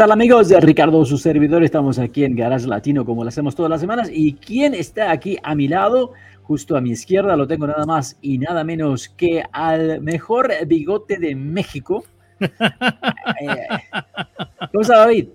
Tal 0.00 0.12
amigos? 0.12 0.48
De 0.48 0.58
Ricardo, 0.58 1.04
su 1.04 1.18
servidor, 1.18 1.62
estamos 1.62 1.98
aquí 1.98 2.24
en 2.24 2.34
Garage 2.34 2.66
Latino 2.66 3.04
como 3.04 3.22
lo 3.22 3.28
hacemos 3.28 3.54
todas 3.54 3.68
las 3.68 3.82
semanas. 3.82 4.08
¿Y 4.10 4.32
quién 4.32 4.72
está 4.72 5.10
aquí 5.10 5.36
a 5.42 5.54
mi 5.54 5.68
lado? 5.68 6.12
Justo 6.42 6.74
a 6.74 6.80
mi 6.80 6.92
izquierda 6.92 7.36
lo 7.36 7.46
tengo 7.46 7.66
nada 7.66 7.84
más 7.84 8.16
y 8.22 8.38
nada 8.38 8.64
menos 8.64 9.10
que 9.10 9.42
al 9.52 10.00
mejor 10.00 10.52
bigote 10.66 11.18
de 11.18 11.36
México. 11.36 12.02
¿Cómo 14.72 14.80
está 14.80 15.00
David? 15.00 15.28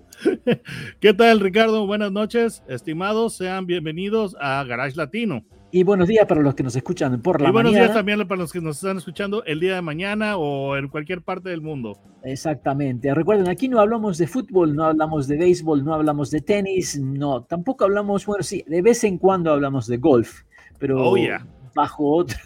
¿Qué 0.98 1.14
tal 1.14 1.38
Ricardo? 1.38 1.86
Buenas 1.86 2.10
noches, 2.10 2.64
estimados, 2.66 3.36
sean 3.36 3.66
bienvenidos 3.66 4.34
a 4.40 4.64
Garage 4.64 4.96
Latino. 4.96 5.44
Y 5.76 5.82
buenos 5.84 6.08
días 6.08 6.24
para 6.24 6.40
los 6.40 6.54
que 6.54 6.62
nos 6.62 6.74
escuchan 6.74 7.20
por 7.20 7.38
la 7.38 7.50
y 7.50 7.52
buenos 7.52 7.72
mañana. 7.72 7.84
días 7.88 7.94
también 7.98 8.26
para 8.26 8.40
los 8.40 8.50
que 8.50 8.62
nos 8.62 8.76
están 8.76 8.96
escuchando 8.96 9.44
el 9.44 9.60
día 9.60 9.74
de 9.74 9.82
mañana 9.82 10.38
o 10.38 10.74
en 10.74 10.88
cualquier 10.88 11.20
parte 11.20 11.50
del 11.50 11.60
mundo. 11.60 12.00
Exactamente. 12.24 13.12
Recuerden, 13.12 13.46
aquí 13.46 13.68
no 13.68 13.78
hablamos 13.78 14.16
de 14.16 14.26
fútbol, 14.26 14.74
no 14.74 14.84
hablamos 14.84 15.28
de 15.28 15.36
béisbol, 15.36 15.84
no 15.84 15.92
hablamos 15.92 16.30
de 16.30 16.40
tenis, 16.40 16.98
no, 16.98 17.42
tampoco 17.42 17.84
hablamos, 17.84 18.24
bueno, 18.24 18.42
sí, 18.42 18.64
de 18.66 18.80
vez 18.80 19.04
en 19.04 19.18
cuando 19.18 19.52
hablamos 19.52 19.86
de 19.86 19.98
golf, 19.98 20.44
pero 20.78 21.10
Oh, 21.10 21.14
yeah. 21.14 21.46
bajo 21.74 22.10
otros 22.16 22.40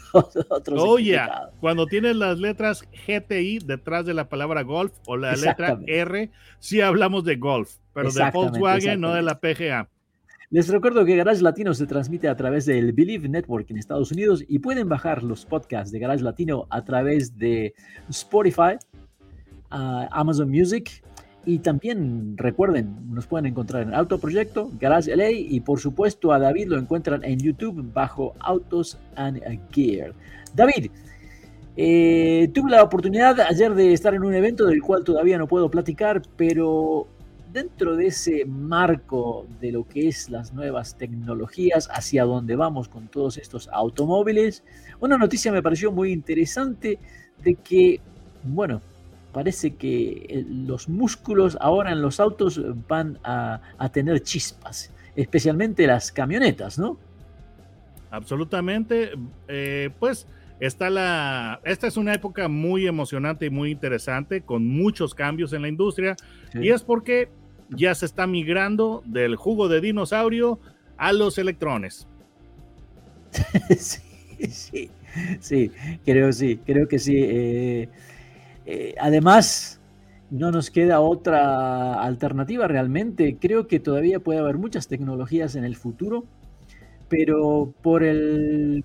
otros 0.48 0.82
Oye, 0.82 1.12
significados. 1.12 1.54
cuando 1.60 1.86
tienes 1.86 2.16
las 2.16 2.36
letras 2.40 2.82
GTI 3.06 3.60
detrás 3.60 4.06
de 4.06 4.14
la 4.14 4.28
palabra 4.28 4.62
golf 4.62 4.92
o 5.06 5.16
la 5.16 5.36
letra. 5.36 5.78
R, 5.86 6.32
sí 6.58 6.80
hablamos 6.80 7.22
de 7.22 7.36
golf, 7.36 7.76
pero 7.94 8.10
de 8.10 8.28
Volkswagen, 8.32 9.00
no 9.00 9.14
de 9.14 9.22
la 9.22 9.38
PGA. 9.38 9.88
Les 10.52 10.66
recuerdo 10.66 11.04
que 11.04 11.14
Garage 11.14 11.42
Latino 11.42 11.72
se 11.74 11.86
transmite 11.86 12.26
a 12.28 12.34
través 12.34 12.66
del 12.66 12.92
Believe 12.92 13.28
Network 13.28 13.70
en 13.70 13.76
Estados 13.76 14.10
Unidos 14.10 14.44
y 14.48 14.58
pueden 14.58 14.88
bajar 14.88 15.22
los 15.22 15.46
podcasts 15.46 15.92
de 15.92 16.00
Garage 16.00 16.24
Latino 16.24 16.66
a 16.70 16.84
través 16.84 17.38
de 17.38 17.72
Spotify, 18.08 18.74
ah, 19.70 20.08
Amazon 20.10 20.50
Music 20.50 21.04
y 21.46 21.60
también 21.60 22.36
recuerden, 22.36 22.96
nos 23.14 23.28
pueden 23.28 23.46
encontrar 23.46 23.84
en 23.84 23.94
Autoproyecto, 23.94 24.72
Garage 24.80 25.14
LA 25.14 25.30
y 25.30 25.60
por 25.60 25.78
supuesto 25.78 26.32
a 26.32 26.40
David 26.40 26.66
lo 26.66 26.78
encuentran 26.78 27.22
en 27.22 27.38
YouTube 27.38 27.88
bajo 27.92 28.34
Autos 28.40 28.98
and 29.14 29.40
Gear. 29.70 30.12
David, 30.56 30.90
eh, 31.76 32.50
tuve 32.52 32.72
la 32.72 32.82
oportunidad 32.82 33.38
ayer 33.38 33.72
de 33.76 33.92
estar 33.92 34.14
en 34.14 34.24
un 34.24 34.34
evento 34.34 34.66
del 34.66 34.82
cual 34.82 35.04
todavía 35.04 35.38
no 35.38 35.46
puedo 35.46 35.70
platicar, 35.70 36.22
pero 36.36 37.06
dentro 37.52 37.96
de 37.96 38.06
ese 38.06 38.44
marco 38.44 39.46
de 39.60 39.72
lo 39.72 39.86
que 39.86 40.08
es 40.08 40.30
las 40.30 40.52
nuevas 40.52 40.96
tecnologías, 40.96 41.88
hacia 41.92 42.24
dónde 42.24 42.56
vamos 42.56 42.88
con 42.88 43.08
todos 43.08 43.38
estos 43.38 43.68
automóviles, 43.72 44.62
una 45.00 45.18
noticia 45.18 45.52
me 45.52 45.62
pareció 45.62 45.92
muy 45.92 46.12
interesante 46.12 46.98
de 47.42 47.54
que, 47.54 48.00
bueno, 48.44 48.80
parece 49.32 49.74
que 49.76 50.26
eh, 50.28 50.44
los 50.48 50.88
músculos 50.88 51.56
ahora 51.60 51.92
en 51.92 52.02
los 52.02 52.20
autos 52.20 52.60
van 52.88 53.18
a, 53.24 53.60
a 53.78 53.88
tener 53.90 54.22
chispas, 54.22 54.92
especialmente 55.16 55.86
las 55.86 56.12
camionetas, 56.12 56.78
¿no? 56.78 56.98
Absolutamente. 58.10 59.12
eh, 59.48 59.90
pues 59.98 60.26
está 60.58 60.90
la. 60.90 61.60
Esta 61.64 61.86
es 61.86 61.96
una 61.96 62.14
época 62.14 62.48
muy 62.48 62.86
emocionante 62.86 63.46
y 63.46 63.50
muy 63.50 63.70
interesante, 63.70 64.42
con 64.42 64.66
muchos 64.66 65.14
cambios 65.14 65.52
en 65.52 65.62
la 65.62 65.68
industria. 65.68 66.16
Y 66.54 66.70
es 66.70 66.82
porque 66.82 67.28
ya 67.70 67.94
se 67.94 68.06
está 68.06 68.26
migrando 68.26 69.02
del 69.06 69.36
jugo 69.36 69.68
de 69.68 69.80
dinosaurio 69.80 70.58
a 70.96 71.12
los 71.12 71.38
electrones. 71.38 72.06
sí, 73.78 74.00
sí, 74.50 74.90
sí, 75.40 75.70
creo 76.04 76.32
sí, 76.32 76.58
creo 76.64 76.88
que 76.88 76.98
sí. 76.98 77.16
Eh, 77.16 77.88
eh, 78.66 78.94
además, 79.00 79.80
no 80.30 80.50
nos 80.50 80.70
queda 80.70 81.00
otra 81.00 82.02
alternativa 82.02 82.68
realmente. 82.68 83.36
Creo 83.40 83.66
que 83.66 83.80
todavía 83.80 84.20
puede 84.20 84.38
haber 84.38 84.58
muchas 84.58 84.88
tecnologías 84.88 85.56
en 85.56 85.64
el 85.64 85.76
futuro, 85.76 86.24
pero 87.08 87.72
por 87.82 88.02
el 88.02 88.84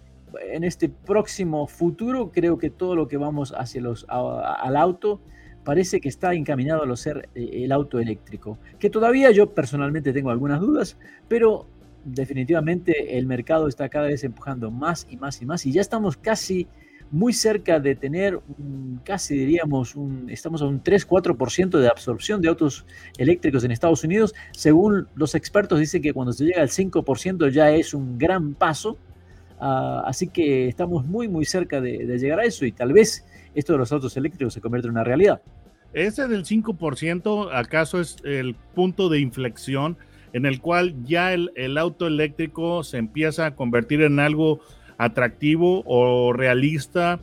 en 0.51 0.63
este 0.65 0.89
próximo 0.89 1.65
futuro 1.67 2.31
creo 2.31 2.57
que 2.57 2.69
todo 2.69 2.95
lo 2.95 3.07
que 3.07 3.15
vamos 3.15 3.53
hacia 3.57 3.79
los 3.81 4.05
al 4.09 4.75
auto 4.75 5.21
parece 5.65 5.99
que 6.01 6.09
está 6.09 6.33
encaminado 6.33 6.83
a 6.83 6.87
lo 6.87 6.95
ser 6.95 7.29
eh, 7.35 7.63
el 7.65 7.73
auto 7.73 7.99
eléctrico, 7.99 8.59
que 8.79 8.89
todavía 8.89 9.31
yo 9.31 9.53
personalmente 9.53 10.13
tengo 10.13 10.29
algunas 10.31 10.61
dudas, 10.61 10.97
pero 11.27 11.67
definitivamente 12.05 13.17
el 13.17 13.25
mercado 13.27 13.67
está 13.67 13.89
cada 13.89 14.07
vez 14.07 14.23
empujando 14.23 14.71
más 14.71 15.07
y 15.09 15.17
más 15.17 15.41
y 15.41 15.45
más 15.45 15.65
y 15.65 15.71
ya 15.73 15.81
estamos 15.81 16.17
casi 16.17 16.67
muy 17.11 17.33
cerca 17.33 17.79
de 17.79 17.95
tener 17.95 18.39
un- 18.57 18.99
casi 19.03 19.37
diríamos 19.37 19.95
un, 19.95 20.29
estamos 20.29 20.61
a 20.61 20.65
un 20.65 20.81
3-4% 20.83 21.79
de 21.79 21.87
absorción 21.87 22.41
de 22.41 22.49
autos 22.49 22.85
eléctricos 23.17 23.63
en 23.63 23.71
Estados 23.71 24.03
Unidos. 24.03 24.33
Según 24.51 25.07
los 25.15 25.35
expertos 25.35 25.79
dicen 25.79 26.01
que 26.01 26.13
cuando 26.13 26.33
se 26.33 26.45
llega 26.45 26.61
al 26.61 26.69
5% 26.69 27.47
ya 27.49 27.71
es 27.71 27.93
un 27.93 28.17
gran 28.17 28.55
paso. 28.55 28.97
Ah, 29.59 30.03
así 30.05 30.27
que 30.27 30.67
estamos 30.67 31.05
muy 31.05 31.27
muy 31.29 31.45
cerca 31.45 31.79
de, 31.79 32.05
de 32.05 32.17
llegar 32.19 32.39
a 32.39 32.45
eso 32.45 32.65
y 32.65 32.71
tal 32.73 32.91
vez 32.93 33.25
esto 33.55 33.73
de 33.73 33.79
los 33.79 33.91
autos 33.91 34.15
eléctricos 34.17 34.53
se 34.53 34.61
convierta 34.61 34.87
en 34.87 34.91
una 34.93 35.03
realidad. 35.03 35.41
Ese 35.93 36.27
del 36.27 36.43
5%, 36.45 37.49
acaso 37.53 37.99
es 38.01 38.17
el 38.23 38.55
punto 38.75 39.09
de 39.09 39.19
inflexión 39.19 39.97
en 40.33 40.45
el 40.45 40.59
cual 40.59 40.93
ya 41.05 41.33
el, 41.33 41.51
el 41.55 41.77
auto 41.77 42.05
eléctrico 42.07 42.83
se 42.83 42.97
empieza 42.97 43.45
a 43.45 43.55
convertir 43.55 44.01
en 44.01 44.19
algo 44.19 44.59
atractivo 44.97 45.83
o 45.85 46.33
realista 46.33 47.19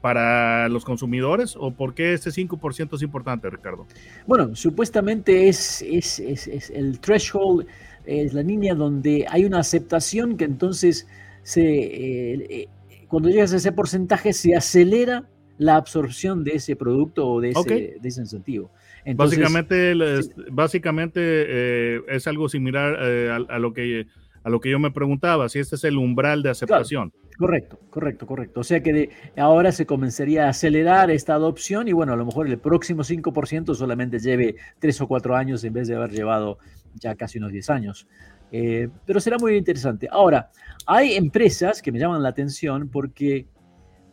para 0.00 0.68
los 0.68 0.84
consumidores? 0.84 1.54
¿O 1.58 1.70
por 1.72 1.94
qué 1.94 2.14
ese 2.14 2.30
5% 2.30 2.96
es 2.96 3.02
importante, 3.02 3.48
Ricardo? 3.50 3.86
Bueno, 4.26 4.56
supuestamente 4.56 5.48
es, 5.48 5.82
es, 5.82 6.18
es- 6.20 6.48
es 6.48 6.70
el 6.70 6.98
threshold, 7.00 7.66
es 8.06 8.32
la 8.32 8.42
línea 8.42 8.74
donde 8.74 9.26
hay 9.28 9.44
una 9.44 9.58
aceptación 9.60 10.36
que 10.36 10.44
entonces 10.46 11.06
se, 11.42 11.62
eh, 11.62 12.46
eh, 12.50 12.68
cuando 13.08 13.28
llegas 13.28 13.52
a 13.52 13.56
ese 13.56 13.72
porcentaje 13.72 14.32
se 14.32 14.56
acelera 14.56 15.24
la 15.60 15.76
absorción 15.76 16.42
de 16.42 16.52
ese 16.52 16.74
producto 16.74 17.28
o 17.28 17.40
de 17.40 17.50
ese, 17.50 17.96
de 18.00 18.08
ese 18.08 18.22
incentivo. 18.22 18.70
Entonces, 19.04 19.38
básicamente, 19.38 20.22
sí. 20.22 20.30
básicamente 20.50 21.20
eh, 21.22 22.00
es 22.08 22.26
algo 22.26 22.48
similar 22.48 22.96
eh, 22.98 23.30
a, 23.30 23.54
a 23.54 23.58
lo 23.58 23.74
que, 23.74 24.06
a 24.42 24.48
lo 24.48 24.58
que 24.58 24.70
yo 24.70 24.78
me 24.78 24.90
preguntaba, 24.90 25.50
si 25.50 25.58
este 25.58 25.76
es 25.76 25.84
el 25.84 25.98
umbral 25.98 26.42
de 26.42 26.48
aceptación. 26.48 27.12
Correcto, 27.36 27.78
correcto, 27.90 28.26
correcto. 28.26 28.60
O 28.60 28.64
sea 28.64 28.82
que 28.82 28.92
de- 28.92 29.10
ahora 29.36 29.70
se 29.70 29.84
comenzaría 29.84 30.46
a 30.46 30.50
acelerar 30.50 31.10
esta 31.10 31.34
adopción 31.34 31.88
y 31.88 31.92
bueno, 31.92 32.14
a 32.14 32.16
lo 32.16 32.24
mejor 32.24 32.46
el 32.46 32.58
próximo 32.58 33.02
5% 33.02 33.74
solamente 33.74 34.18
lleve 34.18 34.56
3 34.78 35.00
o 35.02 35.08
4 35.08 35.36
años 35.36 35.62
en 35.64 35.74
vez 35.74 35.88
de 35.88 35.96
haber 35.96 36.10
llevado 36.10 36.58
ya 36.94 37.14
casi 37.16 37.38
unos 37.38 37.52
10 37.52 37.68
años. 37.70 38.06
Eh, 38.50 38.88
pero 39.06 39.20
será 39.20 39.36
muy 39.38 39.56
interesante. 39.56 40.08
Ahora, 40.10 40.50
hay 40.86 41.14
empresas 41.16 41.82
que 41.82 41.92
me 41.92 41.98
llaman 41.98 42.22
la 42.22 42.30
atención 42.30 42.88
porque 42.88 43.46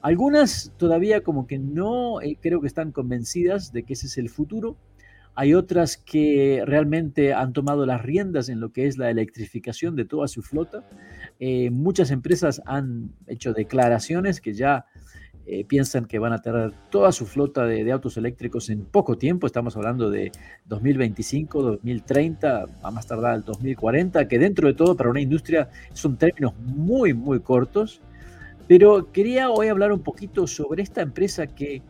algunas 0.08 0.72
todavía 0.78 1.22
como 1.22 1.48
que 1.48 1.60
no 1.60 2.22
eh, 2.22 2.38
creo 2.42 2.62
que 2.62 2.68
están 2.68 2.94
convencidas 2.94 3.74
de 3.74 3.84
que 3.84 3.92
ese 3.92 4.08
es 4.08 4.18
el 4.18 4.30
futuro. 4.30 4.78
Hay 5.36 5.54
otras 5.54 5.98
que 5.98 6.64
realmente 6.66 7.34
han 7.34 7.52
tomado 7.52 7.86
las 7.86 8.02
riendas 8.02 8.48
en 8.48 8.62
lo 8.62 8.72
que 8.72 8.88
es 8.88 8.98
la 8.98 9.10
electrificación 9.10 9.98
de 9.98 10.06
toda 10.06 10.30
su 10.30 10.44
flota. 10.44 10.88
Eh, 11.42 11.72
muchas 11.72 12.10
empresas 12.12 12.62
han 12.66 13.12
hecho 13.28 13.52
declaraciones 13.52 14.40
que 14.40 14.54
ya 14.54 14.86
eh, 15.46 15.66
piensan 15.66 16.06
que 16.06 16.20
van 16.20 16.32
a 16.32 16.42
tener 16.42 16.72
toda 16.90 17.12
su 17.12 17.26
flota 17.26 17.66
de, 17.66 17.84
de 17.84 17.92
autos 17.92 18.16
eléctricos 18.16 18.70
en 18.70 18.86
poco 18.86 19.18
tiempo. 19.18 19.46
Estamos 19.46 19.76
hablando 19.76 20.10
de 20.10 20.32
2025, 20.68 21.62
2030, 21.64 22.66
a 22.82 22.92
más 22.92 23.06
tardar 23.08 23.36
el 23.36 23.44
2040, 23.44 24.26
que 24.30 24.40
dentro 24.40 24.70
de 24.70 24.74
todo 24.74 24.96
para 24.96 25.10
una 25.10 25.20
industria 25.20 25.70
son 25.92 26.18
términos 26.18 26.54
muy, 26.60 27.14
muy 27.14 27.42
cortos. 27.42 28.02
Pero 28.68 29.12
quería 29.12 29.50
hoy 29.50 29.68
hablar 29.68 29.92
un 29.92 30.02
poquito 30.02 30.48
sobre 30.48 30.84
esta 30.84 31.02
empresa 31.02 31.48
que 31.48 31.82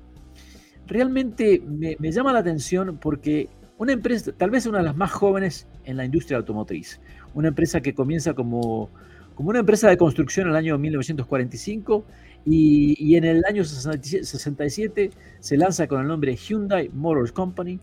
realmente 0.86 1.62
me, 1.66 1.96
llama 2.12 2.34
la 2.34 2.40
atención 2.40 2.98
porque 2.98 3.50
una 3.78 3.94
empresa, 3.94 4.32
tal 4.32 4.50
vez 4.50 4.66
una 4.66 4.80
de 4.80 4.86
las 4.86 4.96
más 4.96 5.12
jóvenes 5.12 5.68
en 5.86 5.98
la 5.98 6.06
industria 6.06 6.38
automotriz, 6.38 7.00
una 7.34 7.50
empresa 7.50 7.82
que 7.82 7.94
comienza 7.94 8.34
como, 8.34 8.90
como 9.36 9.50
una 9.50 9.60
empresa 9.60 9.90
de 9.90 9.98
construcción 9.98 10.48
en 10.48 10.52
el 10.52 10.58
año 10.58 10.78
1945 10.78 12.06
y, 12.46 12.96
y, 12.98 13.16
en 13.18 13.26
el 13.26 13.44
año 13.46 13.64
67 13.66 15.12
se 15.40 15.58
lanza 15.58 15.88
con 15.88 16.02
el 16.02 16.08
nombre 16.08 16.36
Hyundai 16.36 16.90
Motors 16.94 17.34
Company, 17.34 17.80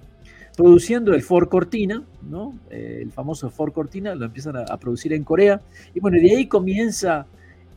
produciendo 0.56 1.14
el 1.14 1.22
Ford 1.22 1.48
Cortina, 1.48 2.02
¿no? 2.22 2.58
Eh, 2.70 3.00
el 3.02 3.12
famoso 3.12 3.50
Ford 3.50 3.72
Cortina, 3.72 4.14
lo 4.14 4.24
empiezan 4.24 4.56
a, 4.56 4.76
producir 4.78 5.12
en 5.12 5.24
Corea, 5.24 5.60
y 5.94 6.00
bueno, 6.00 6.18
de 6.20 6.30
ahí 6.30 6.46
comienza 6.46 7.26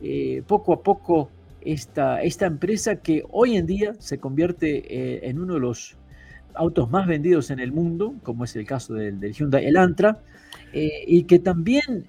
eh, 0.02 0.42
poco 0.46 0.72
a 0.72 0.82
poco 0.82 1.30
esta, 1.60 2.22
esta 2.22 2.46
empresa 2.46 2.96
que 2.96 3.24
hoy 3.30 3.56
en 3.56 3.66
día 3.66 3.94
se 3.98 4.18
convierte 4.18 4.76
eh, 4.88 5.28
en 5.28 5.40
uno 5.40 5.54
de 5.54 5.60
los 5.60 5.96
autos 6.54 6.90
más 6.90 7.06
vendidos 7.06 7.50
en 7.50 7.60
el 7.60 7.72
mundo, 7.72 8.14
como 8.22 8.44
es 8.44 8.56
el 8.56 8.66
caso 8.66 8.94
del, 8.94 9.20
Hyundai 9.32 9.66
Elantra, 9.66 10.18
y 10.72 11.22
que 11.24 11.38
también 11.38 12.06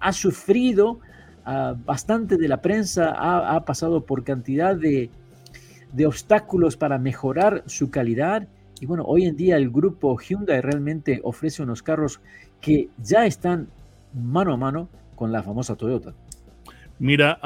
ha 0.00 0.12
sufrido 0.12 1.00
ah, 1.44 1.74
bastante 1.84 2.36
de 2.36 2.46
la 2.46 2.60
prensa, 2.60 3.14
ha, 3.16 3.64
pasado 3.64 4.04
por 4.04 4.22
cantidad 4.22 4.76
de 4.76 5.10
obstáculos 6.06 6.76
para 6.76 6.98
mejorar 6.98 7.64
su 7.66 7.90
calidad 7.90 8.46
y 8.80 8.86
bueno, 8.86 9.04
hoy 9.06 9.24
en 9.24 9.36
día 9.36 9.56
el 9.56 9.70
grupo 9.70 10.16
Hyundai 10.18 10.60
realmente 10.60 11.20
ofrece 11.24 11.62
unos 11.62 11.82
carros 11.82 12.20
que 12.60 12.88
ya 12.98 13.26
están 13.26 13.68
mano 14.14 14.52
a 14.52 14.56
mano 14.56 14.88
con 15.16 15.32
la 15.32 15.42
famosa 15.42 15.74
Toyota. 15.74 16.14
Mira, 16.98 17.38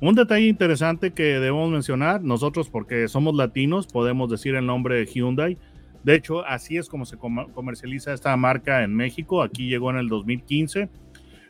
un 0.00 0.14
detalle 0.14 0.46
interesante 0.46 1.12
que 1.12 1.22
debemos 1.40 1.70
mencionar, 1.70 2.22
nosotros 2.22 2.68
porque 2.68 3.08
somos 3.08 3.34
latinos 3.34 3.86
podemos 3.86 4.30
decir 4.30 4.54
el 4.54 4.66
nombre 4.66 4.96
de 4.96 5.06
Hyundai. 5.06 5.56
De 6.04 6.14
hecho, 6.14 6.46
así 6.46 6.76
es 6.76 6.88
como 6.88 7.04
se 7.04 7.16
comercializa 7.16 8.12
esta 8.12 8.36
marca 8.36 8.84
en 8.84 8.94
México. 8.94 9.42
Aquí 9.42 9.68
llegó 9.68 9.90
en 9.90 9.96
el 9.96 10.08
2015. 10.08 10.88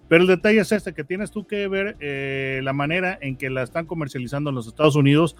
Pero 0.08 0.22
el 0.22 0.28
detalle 0.28 0.60
es 0.60 0.72
este, 0.72 0.94
que 0.94 1.04
tienes 1.04 1.30
tú 1.30 1.46
que 1.46 1.66
ver 1.68 1.96
eh, 2.00 2.60
la 2.62 2.72
manera 2.72 3.18
en 3.20 3.36
que 3.36 3.50
la 3.50 3.62
están 3.62 3.86
comercializando 3.86 4.50
en 4.50 4.56
los 4.56 4.66
Estados 4.66 4.94
Unidos 4.96 5.36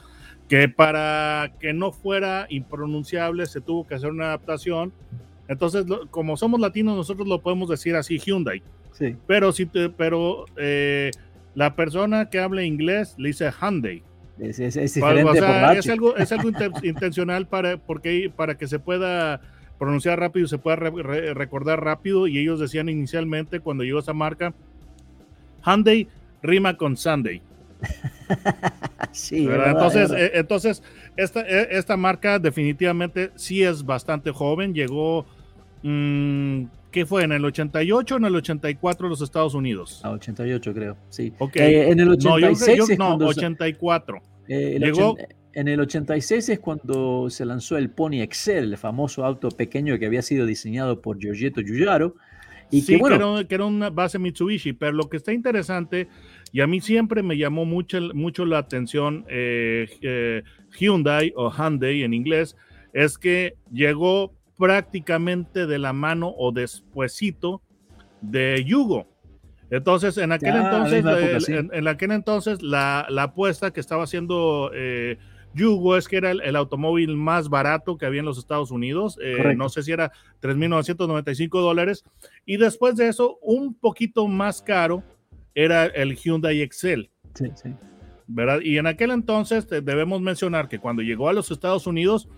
que 0.48 0.68
para 0.68 1.52
que 1.60 1.72
no 1.72 1.92
fuera 1.92 2.46
impronunciable 2.50 3.46
se 3.46 3.60
tuvo 3.60 3.86
que 3.86 3.94
hacer 3.94 4.10
una 4.10 4.26
adaptación. 4.26 4.92
Entonces, 5.48 5.86
como 6.10 6.36
somos 6.36 6.60
latinos, 6.60 6.96
nosotros 6.96 7.28
lo 7.28 7.40
podemos 7.40 7.68
decir 7.68 7.94
así, 7.94 8.18
Hyundai. 8.18 8.62
Sí. 8.92 9.16
Pero, 9.26 9.52
si 9.52 9.66
pero 9.66 10.46
eh, 10.56 11.10
la 11.56 11.74
persona 11.74 12.28
que 12.28 12.38
habla 12.38 12.62
inglés 12.62 13.14
le 13.16 13.28
dice 13.28 13.50
Hyundai. 13.50 14.02
Es, 14.38 14.60
es, 14.60 14.76
es 14.76 14.94
diferente 14.94 15.40
por 15.40 15.76
es 15.76 15.88
algo, 15.88 16.16
es 16.16 16.30
algo 16.30 16.50
intencional 16.82 17.48
para, 17.48 17.78
porque, 17.78 18.30
para 18.34 18.58
que 18.58 18.68
se 18.68 18.78
pueda 18.78 19.40
pronunciar 19.78 20.20
rápido, 20.20 20.46
se 20.48 20.58
pueda 20.58 20.76
recordar 20.76 21.82
rápido. 21.82 22.26
Y 22.26 22.38
ellos 22.38 22.60
decían 22.60 22.90
inicialmente, 22.90 23.60
cuando 23.60 23.84
llegó 23.84 24.00
esa 24.00 24.12
marca, 24.12 24.52
Hyundai 25.64 26.08
rima 26.42 26.76
con 26.76 26.94
Sunday. 26.94 27.40
sí, 29.12 29.48
entonces, 29.50 30.10
eh, 30.10 30.32
entonces 30.34 30.82
esta, 31.16 31.40
eh, 31.40 31.68
esta 31.70 31.96
marca 31.96 32.38
definitivamente 32.38 33.30
sí 33.34 33.62
es 33.62 33.82
bastante 33.82 34.30
joven. 34.30 34.74
Llegó, 34.74 35.24
mmm, 35.82 36.64
¿qué 36.90 37.06
fue? 37.06 37.24
¿En 37.24 37.32
el 37.32 37.44
88 37.44 38.14
o 38.14 38.18
en 38.18 38.24
el 38.24 38.36
84 38.36 39.08
los 39.08 39.20
Estados 39.20 39.54
Unidos? 39.54 40.00
A 40.04 40.10
88 40.10 40.74
creo, 40.74 40.96
sí. 41.08 41.32
Eh, 41.54 41.88
en 41.90 42.00
el 42.00 42.10
86 42.10 42.98
no, 42.98 43.16
84. 43.16 44.22
Llegó... 44.48 45.16
En 45.56 45.68
el 45.68 45.80
86 45.80 46.50
es 46.50 46.58
cuando 46.58 47.30
se 47.30 47.46
lanzó 47.46 47.78
el 47.78 47.88
Pony 47.88 48.20
Excel, 48.20 48.72
el 48.72 48.76
famoso 48.76 49.24
auto 49.24 49.48
pequeño 49.48 49.98
que 49.98 50.04
había 50.04 50.20
sido 50.20 50.44
diseñado 50.44 51.00
por 51.00 51.18
Giorgetto 51.18 51.62
Giugiaro. 51.62 52.14
Y 52.70 52.82
sí, 52.82 52.92
que, 52.92 52.98
bueno, 52.98 53.38
que, 53.48 53.54
era, 53.54 53.64
una 53.64 53.88
base 53.88 54.18
Mitsubishi, 54.18 54.74
pero 54.74 54.92
lo 54.92 55.08
que 55.08 55.16
está 55.16 55.32
interesante 55.32 56.08
y 56.52 56.60
a 56.60 56.66
mí 56.66 56.82
siempre 56.82 57.22
me 57.22 57.38
llamó 57.38 57.64
mucho, 57.64 57.98
mucho 58.12 58.44
la 58.44 58.58
atención 58.58 59.24
eh, 59.30 59.88
eh, 60.02 60.42
Hyundai 60.78 61.32
o 61.36 61.50
Hyundai 61.50 62.02
en 62.02 62.12
inglés, 62.12 62.54
es 62.92 63.16
que 63.16 63.56
llegó 63.72 64.34
prácticamente 64.56 65.66
de 65.66 65.78
la 65.78 65.92
mano 65.92 66.32
o 66.36 66.52
despuesito 66.52 67.62
de 68.20 68.64
Yugo. 68.64 69.06
Entonces, 69.70 70.16
en 70.18 70.32
aquel 70.32 70.54
entonces, 70.54 71.04
en, 71.48 71.88
aquel 71.88 72.12
entonces, 72.12 72.62
la, 72.62 73.00
apuesta 73.18 73.72
que 73.72 73.80
estaba 73.80 74.04
haciendo 74.04 74.70
eh, 74.74 75.18
Yugo 75.54 75.96
es 75.96 76.06
que 76.06 76.18
era 76.18 76.30
el, 76.30 76.56
automóvil 76.56 77.16
más 77.16 77.48
barato 77.48 77.98
que 77.98 78.06
había 78.06 78.20
en 78.20 78.26
los 78.26 78.38
Estados 78.38 78.70
Unidos. 78.70 79.18
no 79.56 79.68
sé 79.68 79.82
si 79.82 79.92
era 79.92 80.12
3.995 80.40 81.48
dólares. 81.60 82.04
Y 82.44 82.58
después 82.58 82.94
de 82.96 83.08
eso, 83.08 83.38
un 83.42 83.74
poquito 83.74 84.28
más 84.28 84.62
caro 84.62 85.02
era 85.54 85.86
el 85.86 86.14
Hyundai 86.14 86.60
Excel. 86.60 87.10
Sí, 87.34 87.46
sí. 87.54 87.70
¿verdad? 88.26 88.60
Y 88.62 88.78
en 88.78 88.86
aquel 88.86 89.10
entonces 89.10 89.66
debemos 89.68 90.20
mencionar 90.20 90.68
que 90.68 90.78
cuando 90.78 91.02
llegó 91.02 91.28
a 91.28 91.32
los 91.32 91.50
Estados 91.50 91.86
Unidos, 91.86 92.28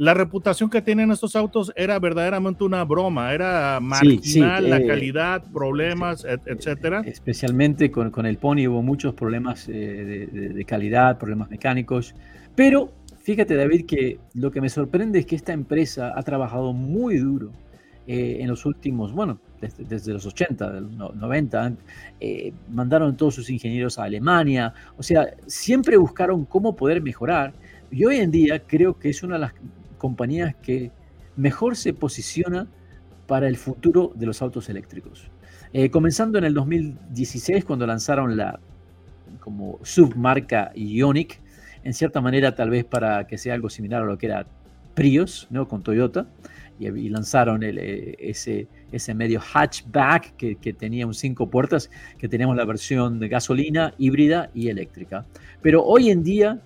la 0.00 0.14
reputación 0.14 0.70
que 0.70 0.80
tienen 0.80 1.10
estos 1.10 1.36
autos 1.36 1.74
era 1.76 1.98
verdaderamente 1.98 2.64
una 2.64 2.84
broma, 2.84 3.34
era 3.34 3.80
marginal, 3.82 4.70
la 4.70 4.78
eh, 4.78 4.86
calidad, 4.86 5.44
problemas, 5.52 6.24
etcétera. 6.24 7.02
Especialmente 7.04 7.90
con, 7.90 8.10
con, 8.10 8.24
el 8.24 8.38
Pony 8.38 8.66
hubo 8.66 8.80
muchos 8.80 9.12
problemas 9.12 9.68
eh, 9.68 10.26
de, 10.54 10.64
calidad, 10.64 11.18
problemas 11.18 11.50
mecánicos, 11.50 12.14
pero 12.56 12.94
fíjate 13.18 13.54
David 13.54 13.84
que 13.84 14.18
lo 14.32 14.50
que 14.50 14.62
me 14.62 14.70
sorprende 14.70 15.18
es 15.18 15.26
que 15.26 15.36
esta 15.36 15.52
empresa 15.52 16.14
ha 16.16 16.22
trabajado 16.22 16.72
muy 16.72 17.18
duro 17.18 17.52
eh, 18.06 18.38
en 18.40 18.48
los 18.48 18.64
últimos, 18.64 19.12
bueno, 19.12 19.38
desde, 19.60 20.14
los 20.14 20.24
80, 20.24 20.80
90, 20.80 21.74
eh, 22.20 22.54
mandaron 22.70 23.18
todos 23.18 23.34
sus 23.34 23.50
ingenieros 23.50 23.98
a 23.98 24.04
Alemania, 24.04 24.72
o 24.96 25.02
sea, 25.02 25.34
siempre 25.46 25.98
buscaron 25.98 26.46
cómo 26.46 26.74
poder 26.74 27.02
mejorar. 27.02 27.52
Y 27.92 28.04
hoy 28.04 28.16
en 28.16 28.30
día 28.30 28.60
creo 28.60 28.96
que 28.98 29.10
es 29.10 29.22
una 29.24 29.34
de 29.34 29.40
las 29.40 29.52
compañías 30.00 30.56
que 30.56 30.90
mejor 31.36 31.76
se 31.76 31.92
posiciona 31.92 32.66
para 33.28 33.46
el 33.46 33.56
futuro 33.56 34.12
de 34.16 34.26
los 34.26 34.42
autos 34.42 34.68
eléctricos. 34.68 35.30
Eh, 35.72 35.90
comenzando 35.90 36.38
en 36.38 36.44
el 36.44 36.54
2016, 36.54 37.64
cuando 37.64 37.86
lanzaron 37.86 38.36
la 38.36 38.58
como 39.38 39.78
submarca 39.82 40.72
Ionic, 40.74 41.40
en 41.84 41.94
cierta 41.94 42.20
manera 42.20 42.54
tal 42.54 42.70
vez 42.70 42.84
para 42.84 43.26
que 43.26 43.38
sea 43.38 43.54
algo 43.54 43.70
similar 43.70 44.02
a 44.02 44.04
lo 44.04 44.18
que 44.18 44.26
era 44.26 44.46
Prius, 44.94 45.46
¿no? 45.50 45.68
con 45.68 45.82
Toyota, 45.82 46.26
y, 46.80 47.08
lanzaron 47.10 47.62
el, 47.62 47.78
eh, 47.78 48.16
ese, 48.18 48.66
ese 48.90 49.14
medio 49.14 49.38
hatchback 49.40 50.34
que, 50.36 50.56
que, 50.56 50.72
tenía 50.72 51.06
un 51.06 51.14
cinco 51.14 51.50
puertas, 51.50 51.90
que 52.18 52.26
teníamos 52.26 52.56
la 52.56 52.64
versión 52.64 53.20
de 53.20 53.28
gasolina, 53.28 53.94
híbrida 53.98 54.50
y 54.54 54.68
eléctrica. 54.68 55.26
Pero 55.60 55.84
hoy 55.84 56.10
en 56.10 56.22
día, 56.22 56.60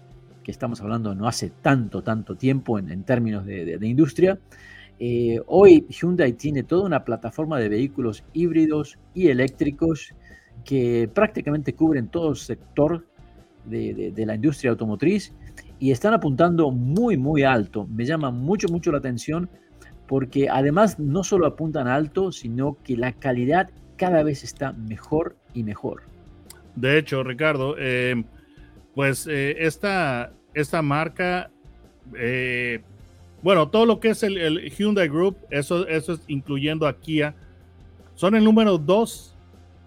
que 0.44 0.52
estamos 0.52 0.80
hablando 0.80 1.14
no 1.14 1.26
hace 1.26 1.50
tanto, 1.50 2.02
tanto 2.02 2.36
tiempo 2.36 2.78
en, 2.78 2.90
en 2.90 3.02
términos 3.02 3.44
de, 3.44 3.78
de, 3.78 3.86
industria, 3.88 4.38
eh, 5.00 5.40
hoy 5.46 5.86
Hyundai 5.88 6.34
tiene 6.34 6.62
toda 6.62 6.84
una 6.84 7.04
plataforma 7.04 7.58
de 7.58 7.68
vehículos 7.68 8.22
híbridos 8.32 8.96
y 9.12 9.28
eléctricos 9.28 10.14
que 10.64 11.10
prácticamente 11.12 11.74
cubren 11.74 12.08
todo 12.08 12.30
el 12.30 12.36
sector 12.36 13.04
de, 13.64 14.12
de, 14.14 14.26
la 14.26 14.36
industria 14.36 14.70
automotriz 14.70 15.32
y 15.80 15.90
están 15.90 16.14
apuntando 16.14 16.70
muy, 16.70 17.16
muy 17.16 17.42
alto. 17.42 17.86
Me 17.88 18.04
llama 18.04 18.30
mucho, 18.30 18.68
mucho 18.68 18.92
la 18.92 18.98
atención 18.98 19.48
porque 20.06 20.48
además 20.48 20.98
no 20.98 21.24
solo 21.24 21.46
apuntan 21.46 21.88
alto, 21.88 22.30
sino 22.30 22.76
que 22.84 22.96
la 22.96 23.12
calidad 23.12 23.70
cada 23.96 24.22
vez 24.22 24.44
está 24.44 24.72
mejor 24.72 25.36
y 25.54 25.62
mejor. 25.62 26.02
De 26.76 26.98
hecho, 26.98 27.22
Ricardo, 27.22 27.76
eh, 27.78 28.24
pues 28.94 29.26
eh, 29.26 29.56
esta, 29.58 30.32
esta 30.54 30.82
marca, 30.82 31.50
eh, 32.16 32.80
bueno, 33.42 33.68
todo 33.68 33.86
lo 33.86 34.00
que 34.00 34.10
es 34.10 34.22
el, 34.22 34.70
Hyundai 34.70 35.08
Group, 35.08 35.36
eso, 35.50 35.86
eso 35.88 36.14
es 36.14 36.20
incluyendo 36.28 36.86
a 36.86 36.98
Kia, 36.98 37.34
son 38.14 38.34
el 38.34 38.44
número 38.44 38.78
dos 38.78 39.34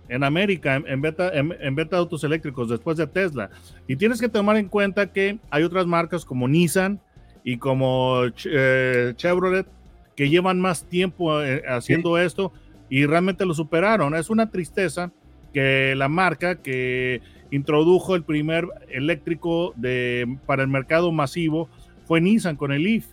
en 0.10 0.24
América 0.24 0.82
en, 0.86 1.02
venta, 1.02 1.32
en, 1.34 1.76
de 1.76 1.88
autos 1.92 2.24
eléctricos 2.24 2.70
después 2.70 2.98
de 2.98 3.08
Tesla. 3.08 3.50
Y 3.88 3.96
tienes 3.96 4.20
que 4.20 4.30
tomar 4.30 4.58
en 4.58 4.68
cuenta 4.68 5.12
que 5.12 5.40
hay 5.50 5.64
otras 5.64 5.86
marcas 5.86 6.24
como 6.24 6.48
Nissan 6.48 7.00
y 7.44 7.58
como 7.58 8.30
Chevrolet 8.30 9.68
que 10.16 10.30
llevan 10.30 10.60
más 10.60 10.84
tiempo 10.84 11.42
eh, 11.42 11.64
haciendo 11.68 12.18
esto 12.18 12.52
y 12.90 13.06
realmente 13.06 13.46
lo 13.46 13.54
superaron. 13.54 14.16
Es 14.16 14.30
una 14.30 14.50
tristeza 14.50 15.12
que 15.54 15.94
la 15.96 16.10
marca 16.10 16.62
que 16.62 17.22
introdujo 17.52 18.16
el 18.16 18.24
primer 18.24 18.68
eléctrico 18.90 19.74
de, 19.76 20.38
para 20.46 20.64
el 20.64 20.70
mercado 20.70 21.12
masivo 21.12 21.70
fue 22.06 22.22
Nissan 22.22 22.56
con 22.56 22.72
el 22.72 22.84
Leaf. 22.84 23.06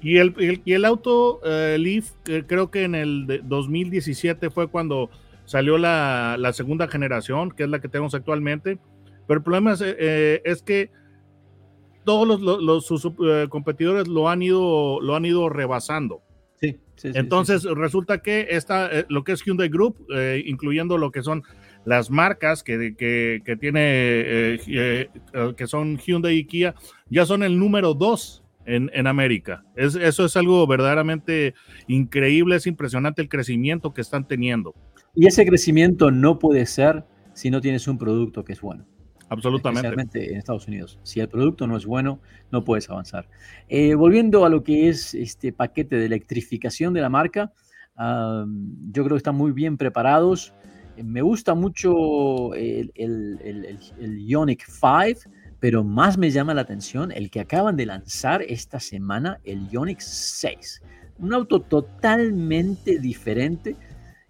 Y, 0.00 0.18
el, 0.18 0.62
y 0.64 0.74
el 0.74 0.84
auto 0.84 1.40
eh, 1.44 1.76
Leaf, 1.78 2.12
creo 2.46 2.70
que 2.70 2.84
en 2.84 2.94
el 2.94 3.42
2017 3.44 4.50
fue 4.50 4.68
cuando 4.68 5.10
salió 5.44 5.78
la, 5.78 6.36
la, 6.38 6.52
segunda 6.52 6.88
generación, 6.88 7.50
que 7.50 7.64
es 7.64 7.68
la 7.68 7.80
que 7.80 7.88
tenemos 7.88 8.14
actualmente. 8.14 8.78
pero 9.26 9.38
el 9.38 9.44
problema 9.44 9.72
es, 9.72 9.82
eh, 9.84 10.40
es 10.44 10.62
que 10.62 10.90
todos 12.04 12.40
los, 12.40 12.86
sus 12.86 13.04
eh, 13.04 13.46
competidores 13.48 14.08
lo 14.08 14.28
han 14.28 14.42
ido, 14.42 15.00
lo 15.00 15.14
han 15.14 15.24
ido 15.24 15.48
rebasando. 15.48 16.22
Sí, 16.60 16.78
sí, 16.96 17.10
Entonces 17.14 17.64
resulta 17.64 18.22
que 18.22 18.48
esta, 18.50 18.90
eh, 18.90 19.04
lo 19.08 19.24
que 19.24 19.32
es 19.32 19.42
Hyundai 19.44 19.68
Group, 19.68 20.06
incluyendo 20.44 20.96
lo 20.96 21.10
que 21.10 21.22
son 21.22 21.42
las 21.84 22.10
marcas 22.10 22.62
que, 22.62 22.94
que, 22.96 23.42
que 23.44 23.56
tiene, 23.56 24.58
que 25.56 25.66
son 25.66 25.98
Hyundai 25.98 26.36
y 26.36 26.44
Kia, 26.44 26.74
ya 27.10 27.26
son 27.26 27.42
el 27.42 27.58
número 27.58 27.94
dos 27.94 28.44
en, 28.64 28.90
en 28.94 29.06
América. 29.06 29.64
Es, 29.74 29.94
eso 29.94 30.24
es 30.24 30.36
algo 30.36 30.66
verdaderamente 30.66 31.54
increíble, 31.88 32.56
es 32.56 32.66
impresionante 32.66 33.22
el 33.22 33.28
crecimiento 33.28 33.92
que 33.92 34.00
están 34.00 34.26
teniendo. 34.26 34.74
Y 35.14 35.26
ese 35.26 35.44
crecimiento 35.44 36.10
no 36.10 36.38
puede 36.38 36.66
ser 36.66 37.04
si 37.34 37.50
no 37.50 37.60
tienes 37.60 37.88
un 37.88 37.98
producto 37.98 38.44
que 38.44 38.52
es 38.52 38.60
bueno. 38.60 38.86
Absolutamente. 39.28 39.88
Especialmente 39.88 40.30
en 40.30 40.38
Estados 40.38 40.68
Unidos. 40.68 40.98
Si 41.02 41.20
el 41.20 41.28
producto 41.28 41.66
no 41.66 41.76
es 41.78 41.86
bueno, 41.86 42.20
no 42.50 42.64
puedes 42.64 42.90
avanzar. 42.90 43.28
Eh, 43.68 43.94
volviendo 43.94 44.44
a 44.44 44.50
lo 44.50 44.62
que 44.62 44.90
es 44.90 45.14
este 45.14 45.52
paquete 45.52 45.96
de 45.96 46.04
electrificación 46.04 46.92
de 46.92 47.00
la 47.00 47.08
marca, 47.08 47.52
yo 47.98 49.04
creo 49.04 49.10
que 49.10 49.16
están 49.16 49.36
muy 49.36 49.52
bien 49.52 49.76
preparados. 49.76 50.52
Me 50.96 51.22
gusta 51.22 51.54
mucho 51.54 52.54
el, 52.54 52.92
el, 52.94 53.78
el, 53.98 54.18
Ionic 54.26 54.64
5, 54.66 55.30
pero 55.60 55.84
más 55.84 56.18
me 56.18 56.30
llama 56.30 56.54
la 56.54 56.62
atención 56.62 57.12
el 57.12 57.30
que 57.30 57.40
acaban 57.40 57.76
de 57.76 57.86
lanzar 57.86 58.42
esta 58.42 58.80
semana, 58.80 59.38
el 59.44 59.68
Ionic 59.70 60.00
6. 60.00 60.82
Un 61.18 61.32
auto 61.34 61.60
totalmente 61.60 62.98
diferente 62.98 63.76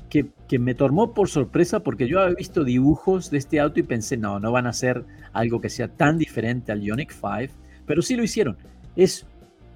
que, 0.08 0.58
me 0.58 0.74
tomó 0.74 1.14
por 1.14 1.30
sorpresa 1.30 1.80
porque 1.80 2.06
yo 2.06 2.20
había 2.20 2.34
visto 2.34 2.64
dibujos 2.64 3.30
de 3.30 3.38
este 3.38 3.58
auto 3.58 3.80
y 3.80 3.82
pensé, 3.82 4.18
no, 4.18 4.38
no 4.38 4.52
van 4.52 4.66
a 4.66 4.72
ser 4.74 5.06
algo 5.32 5.62
que 5.62 5.70
sea 5.70 5.88
tan 5.88 6.18
diferente 6.18 6.70
al 6.70 6.82
Ionic 6.82 7.10
5, 7.10 7.54
pero 7.86 8.02
sí 8.02 8.16
lo 8.16 8.22
hicieron. 8.22 8.58
Es, 8.94 9.26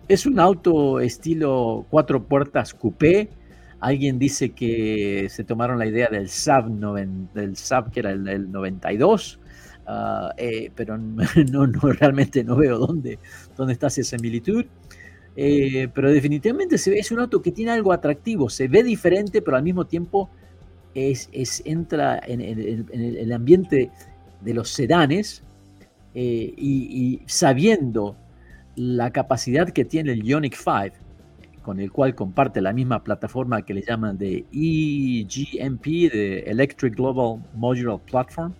es 0.08 0.26
un 0.26 0.38
auto 0.38 1.00
estilo 1.00 1.86
cuatro 1.88 2.22
puertas 2.24 2.74
coupé. 2.74 3.30
Alguien 3.80 4.18
dice 4.18 4.50
que 4.50 5.28
se 5.30 5.44
tomaron 5.44 5.78
la 5.78 5.86
idea 5.86 6.08
del 6.08 6.28
Saab, 6.28 6.70
del 7.34 7.56
Saab 7.56 7.90
que 7.90 8.00
era 8.00 8.10
el, 8.10 8.50
92, 8.50 9.38
ah, 9.86 10.32
eh, 10.36 10.70
pero 10.74 10.96
no, 11.52 11.66
realmente 11.66 12.42
no 12.42 12.56
veo 12.56 12.78
dónde, 12.78 13.18
dónde 13.56 13.72
está 13.74 13.88
esa 13.88 14.02
similitud. 14.02 14.64
Eh, 15.38 15.88
pero 15.92 16.10
definitivamente 16.10 16.76
es 16.76 17.12
un 17.12 17.20
auto 17.20 17.42
que 17.42 17.52
tiene 17.52 17.70
algo 17.70 17.92
atractivo, 17.92 18.48
se 18.48 18.68
ve 18.68 18.82
diferente, 18.82 19.42
pero 19.42 19.58
al 19.58 19.62
mismo 19.62 19.84
tiempo 19.84 20.30
es, 20.94 21.62
entra 21.64 22.20
en, 22.26 22.40
el 22.40 23.32
ambiente 23.32 23.90
de 24.40 24.54
los 24.54 24.70
sedanes 24.70 25.42
eh, 26.14 26.54
y, 26.56 27.20
sabiendo 27.26 28.16
la 28.76 29.10
capacidad 29.10 29.68
que 29.68 29.84
tiene 29.84 30.12
el 30.12 30.22
Ionic 30.22 30.56
5, 30.56 30.96
con 31.66 31.80
el 31.80 31.90
cual 31.90 32.14
comparte 32.14 32.60
la 32.60 32.72
misma 32.72 33.02
plataforma 33.02 33.62
que 33.62 33.74
le 33.74 33.82
llaman 33.82 34.16
de 34.16 34.44
EGMP, 34.52 35.84
de 36.12 36.38
Electric 36.46 36.94
Global 36.94 37.42
Modular 37.56 37.98
Platform, 38.08 38.54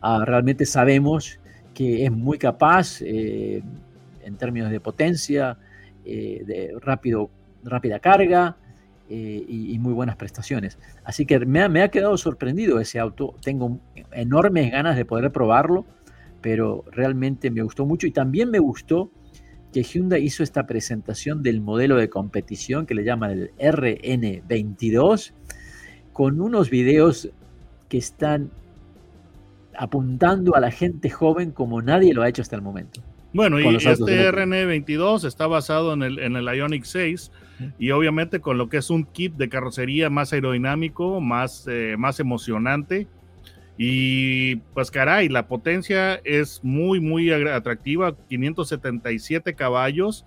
ah, 0.00 0.24
realmente 0.26 0.66
sabemos 0.66 1.38
que 1.72 2.04
es 2.04 2.10
muy 2.10 2.38
capaz 2.38 3.02
eh, 3.02 3.62
en 4.24 4.36
términos 4.36 4.72
de 4.72 4.80
potencia, 4.80 5.58
eh, 6.04 6.42
de 6.44 6.74
rápido, 6.80 7.30
rápida 7.62 8.00
carga 8.00 8.56
eh, 9.08 9.44
y, 9.46 9.78
muy 9.78 9.92
buenas 9.92 10.16
prestaciones. 10.16 10.76
Así 11.04 11.26
que 11.26 11.38
me 11.46 11.82
ha, 11.82 11.88
quedado 11.88 12.16
sorprendido 12.16 12.80
ese 12.80 12.98
auto. 12.98 13.36
Tengo 13.42 13.78
enormes 14.10 14.72
ganas 14.72 14.96
de 14.96 15.04
poder 15.04 15.30
probarlo, 15.30 15.84
pero 16.40 16.84
realmente 16.90 17.48
me 17.48 17.62
gustó 17.62 17.86
mucho 17.86 18.08
y 18.08 18.10
también 18.10 18.50
me 18.50 18.58
gustó 18.58 19.12
que 19.72 19.82
Hyundai 19.82 20.22
hizo 20.22 20.42
esta 20.42 20.66
presentación 20.66 21.42
del 21.42 21.60
modelo 21.60 21.96
de 21.96 22.08
competición 22.08 22.86
que 22.86 22.94
le 22.94 23.04
llaman 23.04 23.30
el 23.30 23.50
RN22 23.58 25.32
con 26.12 26.40
unos 26.40 26.70
videos 26.70 27.30
que 27.88 27.98
están 27.98 28.50
apuntando 29.76 30.54
a 30.56 30.60
la 30.60 30.70
gente 30.70 31.08
joven 31.10 31.52
como 31.52 31.82
nadie 31.82 32.12
lo 32.12 32.22
ha 32.22 32.28
hecho 32.28 32.42
hasta 32.42 32.56
el 32.56 32.62
momento. 32.62 33.02
Bueno, 33.32 33.60
y 33.60 33.76
este 33.76 34.32
RN22 34.32 35.24
está 35.24 35.46
basado 35.46 35.92
en 35.92 36.02
el, 36.02 36.18
en 36.18 36.34
el 36.34 36.46
Ionic 36.46 36.84
6 36.84 37.30
y 37.78 37.90
obviamente 37.92 38.40
con 38.40 38.58
lo 38.58 38.68
que 38.68 38.78
es 38.78 38.90
un 38.90 39.04
kit 39.04 39.34
de 39.34 39.48
carrocería 39.48 40.10
más 40.10 40.32
aerodinámico, 40.32 41.20
más, 41.20 41.66
eh, 41.68 41.94
más 41.96 42.18
emocionante. 42.18 43.06
Y 43.82 44.56
pues 44.74 44.90
caray, 44.90 45.30
la 45.30 45.48
potencia 45.48 46.16
es 46.16 46.60
muy, 46.62 47.00
muy 47.00 47.32
atractiva, 47.32 48.14
577 48.28 49.54
caballos, 49.54 50.26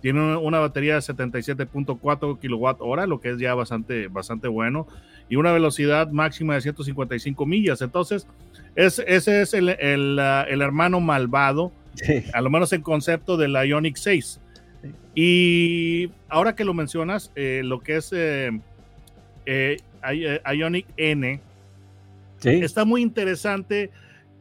tiene 0.00 0.36
una 0.36 0.60
batería 0.60 0.94
de 0.94 1.00
77.4 1.00 2.38
kilowatt 2.38 2.76
hora, 2.78 3.08
lo 3.08 3.20
que 3.20 3.30
es 3.30 3.38
ya 3.38 3.56
bastante, 3.56 4.06
bastante 4.06 4.46
bueno, 4.46 4.86
y 5.28 5.34
una 5.34 5.50
velocidad 5.50 6.12
máxima 6.12 6.54
de 6.54 6.60
155 6.60 7.44
millas. 7.44 7.82
Entonces, 7.82 8.28
es, 8.76 9.00
ese 9.00 9.42
es 9.42 9.52
el, 9.54 9.70
el, 9.70 10.16
el 10.48 10.62
hermano 10.62 11.00
malvado 11.00 11.72
a 12.32 12.40
lo 12.40 12.50
menos 12.50 12.72
en 12.72 12.82
concepto 12.82 13.36
del 13.36 13.52
Ionic 13.52 13.96
6. 13.96 14.40
Y 15.16 16.12
ahora 16.28 16.54
que 16.54 16.64
lo 16.64 16.72
mencionas, 16.72 17.32
eh, 17.34 17.62
lo 17.64 17.80
que 17.80 17.96
es 17.96 18.12
eh, 18.12 18.50
eh, 19.46 19.78
Ionic 20.54 20.86
N, 20.96 21.40
está 22.42 22.84
muy 22.84 23.02
interesante 23.02 23.90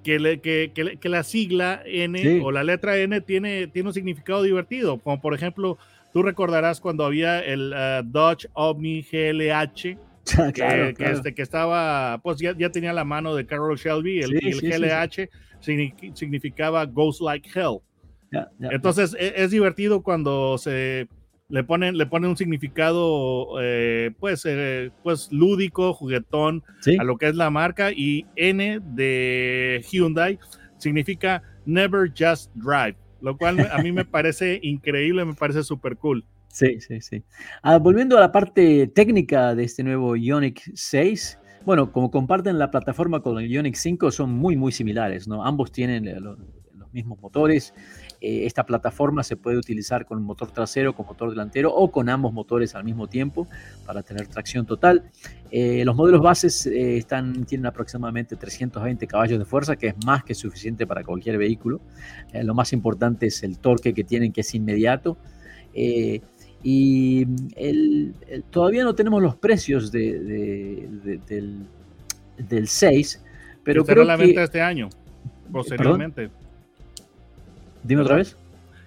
que, 0.03 0.99
que, 0.99 1.09
la 1.09 1.23
sigla 1.23 1.81
N 1.85 2.41
o 2.43 2.51
la 2.51 2.63
letra 2.63 2.97
N 2.97 3.19
tiene, 3.21 3.67
tiene 3.67 3.89
un 3.89 3.93
significado 3.93 4.43
divertido, 4.43 4.99
como 4.99 5.19
por 5.19 5.33
ejemplo, 5.33 5.77
tú 6.13 6.21
recordarás 6.21 6.79
cuando 6.79 7.05
había 7.05 7.39
el 7.39 7.73
Dodge 8.05 8.47
Omni 8.53 9.01
GLH, 9.01 9.97
que, 10.53 10.95
Este, 10.99 11.33
que 11.33 11.41
estaba, 11.41 12.19
pues 12.23 12.39
ya, 12.39 12.55
ya, 12.57 12.69
tenía 12.69 12.93
la 12.93 13.03
mano 13.03 13.35
de 13.35 13.45
Carol 13.45 13.77
Shelby, 13.77 14.19
el, 14.19 14.35
el 14.35 14.61
GLH 14.61 15.29
significaba 15.59 16.85
Ghost 16.85 17.21
Like 17.21 17.49
Hell. 17.53 17.79
Entonces 18.59 19.15
e, 19.17 19.33
Es, 19.37 19.51
divertido 19.51 20.03
cuando 20.03 20.57
se 20.57 21.07
le 21.47 21.63
ponen, 21.63 21.97
le 21.97 22.05
ponen 22.05 22.31
un 22.31 22.37
significado 22.37 23.61
eh, 23.61 24.11
pues, 24.19 24.43
eh, 24.45 24.91
pues 25.03 25.31
lúdico, 25.31 25.93
juguetón 25.93 26.63
a 26.99 27.03
lo 27.03 27.17
que 27.17 27.27
es 27.27 27.35
la 27.35 27.49
marca 27.49 27.91
y 27.91 28.25
N 28.35 28.79
de 28.83 29.85
Hyundai 29.89 30.39
significa 30.77 31.43
Never 31.65 32.09
Just 32.09 32.51
Drive, 32.55 32.95
lo 33.21 33.37
cual 33.37 33.69
a 33.71 33.77
mí 33.79 33.91
me 33.91 34.05
parece 34.05 34.59
increíble, 34.63 35.23
me 35.25 35.33
parece 35.33 35.63
súper 35.63 35.97
cool. 35.97 36.25
Sí, 36.47 36.79
sí, 36.79 37.01
sí. 37.01 37.23
Ah, 37.61 37.77
volviendo 37.77 38.17
a 38.17 38.21
la 38.21 38.31
parte 38.31 38.87
técnica 38.87 39.55
de 39.55 39.65
este 39.65 39.83
nuevo 39.83 40.15
Ionic 40.15 40.71
6, 40.73 41.37
bueno, 41.65 41.91
como 41.91 42.09
comparten 42.11 42.57
la 42.57 42.71
plataforma 42.71 43.21
con 43.21 43.39
el 43.39 43.49
Ioniq 43.49 43.75
5, 43.75 44.11
son 44.11 44.31
muy, 44.31 44.55
muy 44.55 44.71
similares, 44.71 45.27
¿no? 45.27 45.45
Ambos 45.45 45.71
tienen 45.71 46.07
eh, 46.07 46.17
mismos 46.95 47.21
motores. 47.21 47.73
Eh, 48.21 48.45
esta 48.45 48.65
plataforma 48.65 49.21
se 49.23 49.35
puede 49.35 49.57
utilizar 49.57 50.05
con 50.05 50.23
motor 50.23 50.49
trasero, 50.51 50.95
con 50.95 51.05
motor 51.05 51.29
delantero 51.29 51.71
o 51.71 51.91
con 51.91 52.09
ambos 52.09 52.33
motores 52.33 52.73
al 52.73 52.83
mismo 52.83 53.07
tiempo 53.07 53.47
para 53.85 54.01
tener 54.01 54.25
tracción 54.27 54.65
total. 54.65 55.03
Eh, 55.51 55.83
los 55.85 55.95
modelos 55.95 56.21
bases 56.21 56.65
están, 56.65 57.45
tienen 57.45 57.67
aproximadamente 57.67 58.35
320 58.35 59.05
caballos 59.05 59.37
de 59.37 59.45
fuerza, 59.45 59.75
que 59.75 59.87
es 59.87 59.95
más 60.05 60.23
que 60.23 60.33
suficiente 60.33 60.87
para 60.87 61.03
cualquier 61.03 61.37
vehículo. 61.37 61.81
lo 62.33 62.55
más 62.55 62.73
importante 62.73 63.27
es 63.27 63.43
el 63.43 63.59
torque 63.59 63.93
que 63.93 64.03
tienen, 64.03 64.31
que 64.31 64.41
es 64.41 64.55
inmediato. 64.55 65.17
Y 66.67 67.27
todavía 68.49 68.83
no 68.83 68.95
tenemos 68.95 69.21
los 69.21 69.35
precios 69.35 69.91
de, 69.91 70.89
del, 71.27 72.67
6, 72.67 73.23
pero 73.63 74.03
la 74.03 74.15
venta 74.15 74.43
este 74.43 74.61
año, 74.61 74.89
posteriormente. 75.51 76.31
Dime 77.85 78.01
otra 78.01 78.15
vez. 78.15 78.35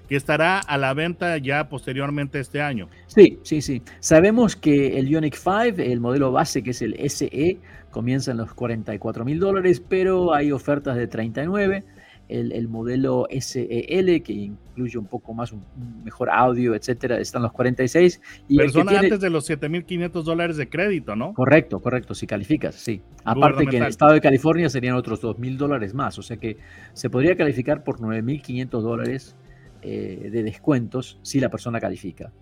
Que 0.08 0.16
estará 0.16 0.58
a 0.58 0.76
la 0.78 0.92
venta 0.94 1.36
ya 1.38 1.68
posteriormente 1.68 2.40
este 2.40 2.60
año. 2.60 2.88
Sí, 3.06 3.38
sí, 3.42 3.62
sí. 3.62 3.82
Sabemos 4.00 4.56
que 4.56 4.98
el 4.98 5.08
Ionic 5.08 5.36
5, 5.36 5.82
el 5.82 6.00
modelo 6.00 6.32
base 6.32 6.62
que 6.62 6.70
es 6.70 6.82
el 6.82 6.96
SE, 7.08 7.58
comienza 7.90 8.32
en 8.32 8.38
los 8.38 8.52
44 8.54 9.24
mil 9.24 9.38
dólares, 9.38 9.82
pero 9.86 10.34
hay 10.34 10.50
ofertas 10.50 10.96
de 10.96 11.06
39 11.06 11.84
el, 12.28 12.68
modelo 12.68 13.26
SEL, 13.30 14.22
que 14.22 14.32
incluye 14.32 14.98
un 14.98 15.06
poco 15.06 15.32
más, 15.32 15.52
un, 15.52 15.62
mejor 16.04 16.30
audio, 16.30 16.74
etcétera, 16.74 17.18
están 17.18 17.42
los 17.42 17.52
46. 17.52 18.20
Y 18.48 18.58
Pero 18.58 18.70
son 18.70 18.88
antes 18.88 19.20
de 19.20 19.30
los 19.30 19.48
7.500 19.48 20.22
dólares 20.22 20.56
de 20.56 20.68
crédito, 20.68 21.16
¿no? 21.16 21.32
Correcto, 21.34 21.80
correcto, 21.80 22.14
si 22.14 22.26
calificas, 22.26 22.74
sí. 22.74 23.00
Aparte 23.24 23.66
que 23.66 23.76
en 23.76 23.84
el 23.84 23.88
estado 23.88 24.12
de 24.12 24.20
California 24.20 24.68
serían 24.68 24.94
otros 24.94 25.22
2.000 25.22 25.56
dólares 25.56 25.94
más, 25.94 26.18
o 26.18 26.22
sea 26.22 26.36
que 26.36 26.58
se 26.92 27.10
podría 27.10 27.36
calificar 27.36 27.82
por 27.82 27.98
9.500 27.98 28.68
dólares 28.80 29.36
eh, 29.82 30.28
de 30.30 30.42
descuentos 30.42 31.18
si 31.22 31.40
la 31.40 31.50
persona 31.50 31.80
califica. 31.80 32.32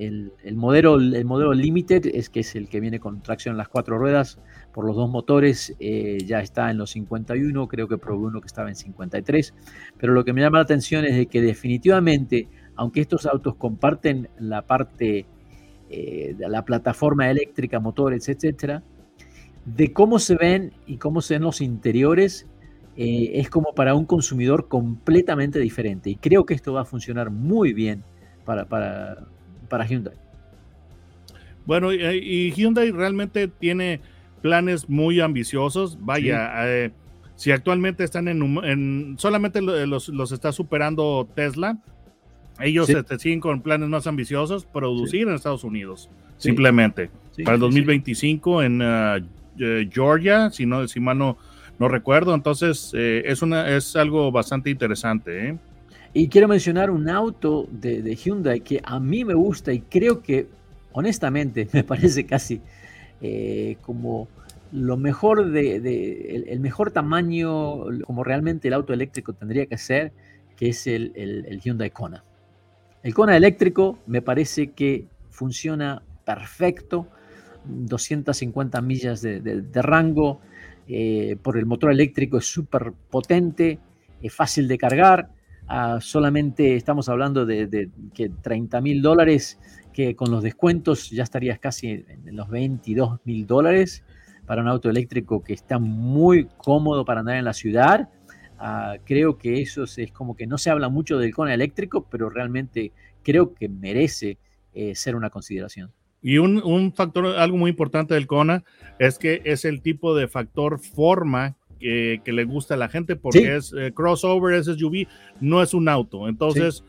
El, 0.00 0.56
modelo, 0.56 0.96
el 0.96 1.24
modelo 1.24 1.52
Limited 1.52 2.06
es 2.06 2.30
que 2.30 2.40
es 2.40 2.56
el 2.56 2.68
que 2.68 2.80
viene 2.80 3.00
con 3.00 3.22
tracción 3.22 3.52
en 3.52 3.58
las 3.58 3.68
cuatro 3.68 3.98
ruedas 3.98 4.38
por 4.72 4.86
los 4.86 4.96
dos 4.96 5.10
motores, 5.10 5.76
eh, 5.78 6.18
ya 6.24 6.40
está 6.40 6.70
en 6.70 6.78
los 6.78 6.90
51, 6.90 7.68
creo 7.68 7.86
que 7.86 7.98
probé 7.98 8.26
uno 8.26 8.40
que 8.40 8.46
estaba 8.46 8.68
en 8.68 8.76
53, 8.76 9.54
pero 9.98 10.14
lo 10.14 10.24
que 10.24 10.32
me 10.32 10.40
llama 10.40 10.58
la 10.58 10.64
atención 10.64 11.04
es 11.04 11.16
de 11.16 11.26
que 11.26 11.42
definitivamente, 11.42 12.48
aunque 12.76 13.00
estos 13.00 13.26
autos 13.26 13.56
comparten 13.56 14.28
la 14.38 14.62
parte 14.62 15.26
eh, 15.90 16.34
de 16.38 16.48
la 16.48 16.64
plataforma 16.64 17.30
eléctrica, 17.30 17.78
motores, 17.78 18.28
etcétera, 18.28 18.82
de 19.66 19.92
cómo 19.92 20.18
se 20.18 20.36
ven 20.36 20.72
y 20.86 20.96
cómo 20.96 21.20
se 21.20 21.34
ven 21.34 21.42
los 21.42 21.60
interiores, 21.60 22.46
eh, 22.96 23.32
es 23.34 23.50
como 23.50 23.74
para 23.74 23.94
un 23.94 24.06
consumidor 24.06 24.68
completamente 24.68 25.58
diferente. 25.58 26.10
Y 26.10 26.16
creo 26.16 26.46
que 26.46 26.54
esto 26.54 26.72
va 26.72 26.82
a 26.82 26.84
funcionar 26.84 27.30
muy 27.30 27.72
bien 27.72 28.02
para, 28.44 28.66
para 29.70 29.86
Hyundai. 29.86 30.14
Bueno, 31.64 31.92
y, 31.92 32.52
Hyundai 32.52 32.90
realmente 32.90 33.48
tiene 33.48 34.00
planes 34.42 34.88
muy 34.88 35.20
ambiciosos. 35.20 35.96
Vaya, 36.00 36.50
eh, 36.66 36.90
si 37.36 37.52
actualmente 37.52 38.04
están 38.04 38.28
en, 38.28 39.14
solamente 39.18 39.62
los, 39.62 40.32
está 40.32 40.52
superando 40.52 41.26
Tesla, 41.34 41.78
ellos 42.58 42.90
este, 42.90 43.18
siguen 43.18 43.40
con 43.40 43.62
planes 43.62 43.88
más 43.88 44.06
ambiciosos, 44.06 44.66
producir 44.66 45.28
en 45.28 45.34
Estados 45.34 45.64
Unidos, 45.64 46.10
simplemente. 46.36 47.10
Para 47.44 47.54
el 47.54 47.60
2025 47.60 48.62
en 48.62 48.82
uh, 48.82 49.16
eh, 49.58 49.88
Georgia, 49.90 50.50
si, 50.50 50.66
no, 50.66 50.86
si 50.86 51.00
mal 51.00 51.16
no, 51.16 51.38
no 51.78 51.88
recuerdo. 51.88 52.34
Entonces, 52.34 52.92
eh, 52.94 53.22
es, 53.24 53.40
una, 53.40 53.74
es 53.74 53.96
algo 53.96 54.30
bastante 54.30 54.68
interesante. 54.68 55.56
Y 56.12 56.28
quiero 56.28 56.48
mencionar 56.48 56.90
un 56.90 57.08
auto 57.08 57.68
de, 57.70 58.16
Hyundai 58.16 58.60
que 58.60 58.80
a 58.82 58.98
mí 58.98 59.24
me 59.24 59.34
gusta 59.34 59.72
y 59.72 59.80
creo 59.80 60.22
que, 60.22 60.48
honestamente, 60.92 61.68
me 61.72 61.84
parece 61.84 62.26
casi 62.26 62.60
eh, 63.20 63.76
como 63.82 64.28
lo 64.72 64.96
mejor 64.96 65.50
de, 65.50 66.44
el, 66.48 66.60
mejor 66.60 66.90
tamaño, 66.90 67.84
como 68.04 68.24
realmente 68.24 68.68
el 68.68 68.74
auto 68.74 68.92
eléctrico 68.92 69.32
tendría 69.32 69.66
que 69.66 69.78
ser, 69.78 70.12
que 70.56 70.70
es 70.70 70.86
el, 70.86 71.60
Hyundai 71.62 71.90
Kona. 71.90 72.24
El 73.02 73.14
Kona 73.14 73.36
eléctrico 73.36 73.98
me 74.06 74.20
parece 74.20 74.72
que 74.72 75.06
funciona 75.30 76.02
perfecto, 76.24 77.06
250 77.64 78.80
millas 78.80 79.22
de, 79.22 79.62
rango, 79.74 80.40
eh, 80.88 81.36
por 81.40 81.56
el 81.56 81.66
motor 81.66 81.92
eléctrico 81.92 82.38
es 82.38 82.46
súper 82.46 82.92
potente, 83.10 83.78
es 84.20 84.34
fácil 84.34 84.66
de 84.66 84.76
cargar, 84.76 85.30
solamente 86.00 86.76
estamos 86.76 87.08
hablando 87.08 87.46
de, 87.46 87.90
que 88.14 88.28
30 88.28 88.80
mil 88.80 89.02
dólares, 89.02 89.58
que 89.92 90.14
con 90.16 90.30
los 90.30 90.42
descuentos 90.42 91.10
ya 91.10 91.22
estarías 91.22 91.58
casi 91.58 91.88
en 91.88 92.36
los 92.36 92.48
22 92.48 93.20
mil 93.24 93.46
dólares 93.46 94.04
para 94.46 94.62
un 94.62 94.68
auto 94.68 94.90
eléctrico 94.90 95.44
que 95.44 95.52
está 95.52 95.78
muy 95.78 96.48
cómodo 96.56 97.04
para 97.04 97.20
andar 97.20 97.36
en 97.36 97.44
la 97.44 97.52
ciudad. 97.52 98.08
Ah, 98.58 98.96
creo 99.04 99.38
que 99.38 99.60
eso 99.62 99.84
es, 99.84 100.12
como 100.12 100.34
que 100.34 100.46
no 100.46 100.58
se 100.58 100.70
habla 100.70 100.88
mucho 100.88 101.18
del 101.18 101.32
Kona 101.32 101.54
eléctrico, 101.54 102.06
pero 102.10 102.28
realmente 102.28 102.92
creo 103.22 103.54
que 103.54 103.68
merece 103.68 104.38
eh, 104.74 104.94
ser 104.94 105.14
una 105.14 105.30
consideración. 105.30 105.92
Y 106.22 106.38
un, 106.38 106.92
factor, 106.92 107.26
algo 107.26 107.56
muy 107.56 107.70
importante 107.70 108.14
del 108.14 108.26
Kona 108.26 108.64
es 108.98 109.18
que 109.18 109.40
es 109.44 109.64
el 109.64 109.80
tipo 109.80 110.14
de 110.14 110.28
factor 110.28 110.78
forma 110.78 111.56
que, 111.80 112.20
le 112.26 112.44
gusta 112.44 112.74
a 112.74 112.76
la 112.76 112.88
gente 112.88 113.16
porque 113.16 113.56
es 113.56 113.72
eh, 113.76 113.92
crossover, 113.92 114.54
es 114.54 114.66
SUV, 114.66 115.06
no 115.40 115.62
es 115.62 115.74
un 115.74 115.88
auto. 115.88 116.28
Entonces, 116.28 116.84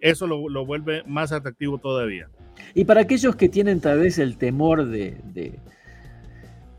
eso 0.00 0.26
lo, 0.26 0.66
vuelve 0.66 1.02
más 1.06 1.32
atractivo 1.32 1.78
todavía. 1.78 2.28
Y 2.74 2.84
para 2.84 3.02
aquellos 3.02 3.36
que 3.36 3.48
tienen 3.48 3.80
tal 3.80 4.00
vez 4.00 4.18
el 4.18 4.36
temor 4.36 4.86
de, 4.86 5.16
de, 5.32 5.58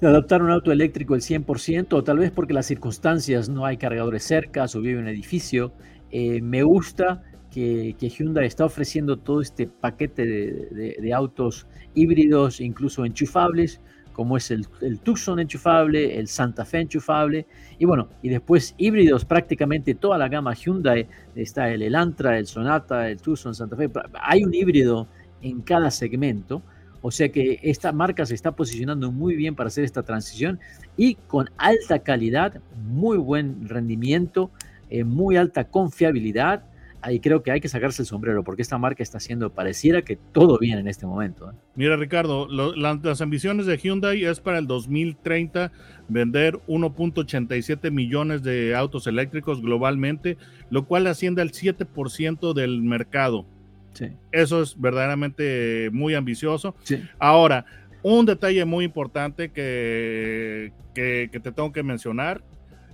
adoptar 0.01 0.43
un 0.43 0.51
auto 0.51 0.71
eléctrico 0.71 1.15
el 1.15 1.21
100%, 1.21 1.93
o 1.93 2.03
tal 2.03 2.19
vez 2.19 2.31
porque 2.31 2.53
las 2.53 2.65
circunstancias 2.65 3.49
no 3.49 3.65
hay 3.65 3.77
cargadores 3.77 4.23
cerca 4.23 4.65
o 4.65 4.81
vive 4.81 4.99
en 4.99 5.05
un 5.05 5.07
edificio, 5.07 5.73
eh, 6.11 6.41
me 6.41 6.63
gusta 6.63 7.23
que, 7.49 7.95
Hyundai 7.99 8.45
está 8.45 8.65
ofreciendo 8.65 9.17
todo 9.17 9.41
este 9.41 9.67
paquete 9.67 10.25
de, 10.25 11.13
autos 11.13 11.67
híbridos, 11.93 12.59
incluso 12.59 13.05
enchufables, 13.05 13.79
como 14.13 14.37
es 14.37 14.51
el, 14.51 14.67
Tucson 15.03 15.39
enchufable, 15.39 16.17
el 16.17 16.27
Santa 16.27 16.63
Fe 16.63 16.81
enchufable, 16.81 17.45
y 17.77 17.85
bueno, 17.85 18.07
y 18.21 18.29
después 18.29 18.75
híbridos, 18.77 19.25
prácticamente 19.25 19.95
toda 19.95 20.17
la 20.17 20.29
gama 20.29 20.53
Hyundai, 20.53 21.07
está 21.35 21.69
el 21.69 21.81
Elantra, 21.81 22.37
el 22.37 22.47
Sonata, 22.47 23.09
el 23.09 23.19
Tucson, 23.19 23.53
Santa 23.53 23.75
Fe, 23.75 23.89
hay 24.21 24.43
un 24.43 24.53
híbrido 24.53 25.07
en 25.41 25.61
cada 25.61 25.91
segmento, 25.91 26.61
o 27.01 27.11
sea 27.11 27.29
que 27.29 27.59
esta 27.63 27.91
marca 27.91 28.25
se 28.25 28.33
está 28.33 28.53
posicionando 28.53 29.11
muy 29.11 29.35
bien 29.35 29.55
para 29.55 29.67
hacer 29.67 29.83
esta 29.83 30.03
transición 30.03 30.59
y 30.95 31.15
con 31.15 31.49
alta 31.57 31.99
calidad, 31.99 32.61
muy 32.87 33.17
buen 33.17 33.67
rendimiento, 33.67 34.51
eh, 34.89 35.03
muy 35.03 35.35
alta 35.35 35.65
confiabilidad 35.65 36.63
ahí 37.03 37.19
creo 37.19 37.43
que 37.43 37.51
hay 37.51 37.59
que 37.59 37.67
sacarse 37.67 38.01
el 38.01 38.07
sombrero 38.07 38.43
porque 38.43 38.61
esta 38.61 38.77
marca 38.77 39.03
está 39.03 39.17
haciendo, 39.17 39.51
pareciera 39.51 40.01
que 40.01 40.15
todo 40.15 40.57
bien 40.57 40.79
en 40.79 40.87
este 40.87 41.05
momento. 41.05 41.51
¿eh? 41.51 41.53
Mira, 41.75 41.97
Ricardo, 41.97 42.47
las 42.47 43.21
ambiciones 43.21 43.65
de 43.65 43.77
Hyundai 43.77 44.23
es 44.23 44.39
para 44.39 44.57
el 44.57 44.67
2030 44.67 45.71
vender 46.07 46.59
1.87 46.67 47.91
millones 47.91 48.41
de 48.41 48.73
autos 48.75 49.05
eléctricos 49.05 49.61
globalmente, 49.61 50.37
lo 50.69 50.85
cual 50.85 51.05
asciende 51.07 51.41
al 51.41 51.51
7% 51.51 52.53
del 52.53 52.81
mercado. 52.81 53.45
Sí. 53.91 54.07
Eso 54.31 54.61
es 54.61 54.79
verdaderamente 54.79 55.89
muy 55.91 56.15
ambicioso. 56.15 56.73
Sí. 56.83 57.03
Ahora, 57.19 57.65
un 58.01 58.25
detalle 58.25 58.63
muy 58.65 58.85
importante 58.85 59.51
que, 59.51 60.71
que, 60.95 61.29
que 61.31 61.39
te 61.39 61.51
tengo 61.51 61.71
que 61.73 61.83
mencionar 61.83 62.41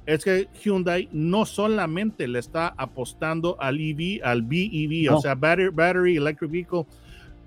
es 0.09 0.23
que 0.23 0.47
Hyundai 0.63 1.07
no 1.11 1.45
solamente 1.45 2.27
le 2.27 2.39
está 2.39 2.73
apostando 2.77 3.61
al 3.61 3.79
EV, 3.79 4.21
al 4.23 4.41
BEV, 4.41 5.13
o 5.13 5.21
sea, 5.21 5.35
battery, 5.35 6.17
Electric 6.17 6.49
Vehicle. 6.49 6.85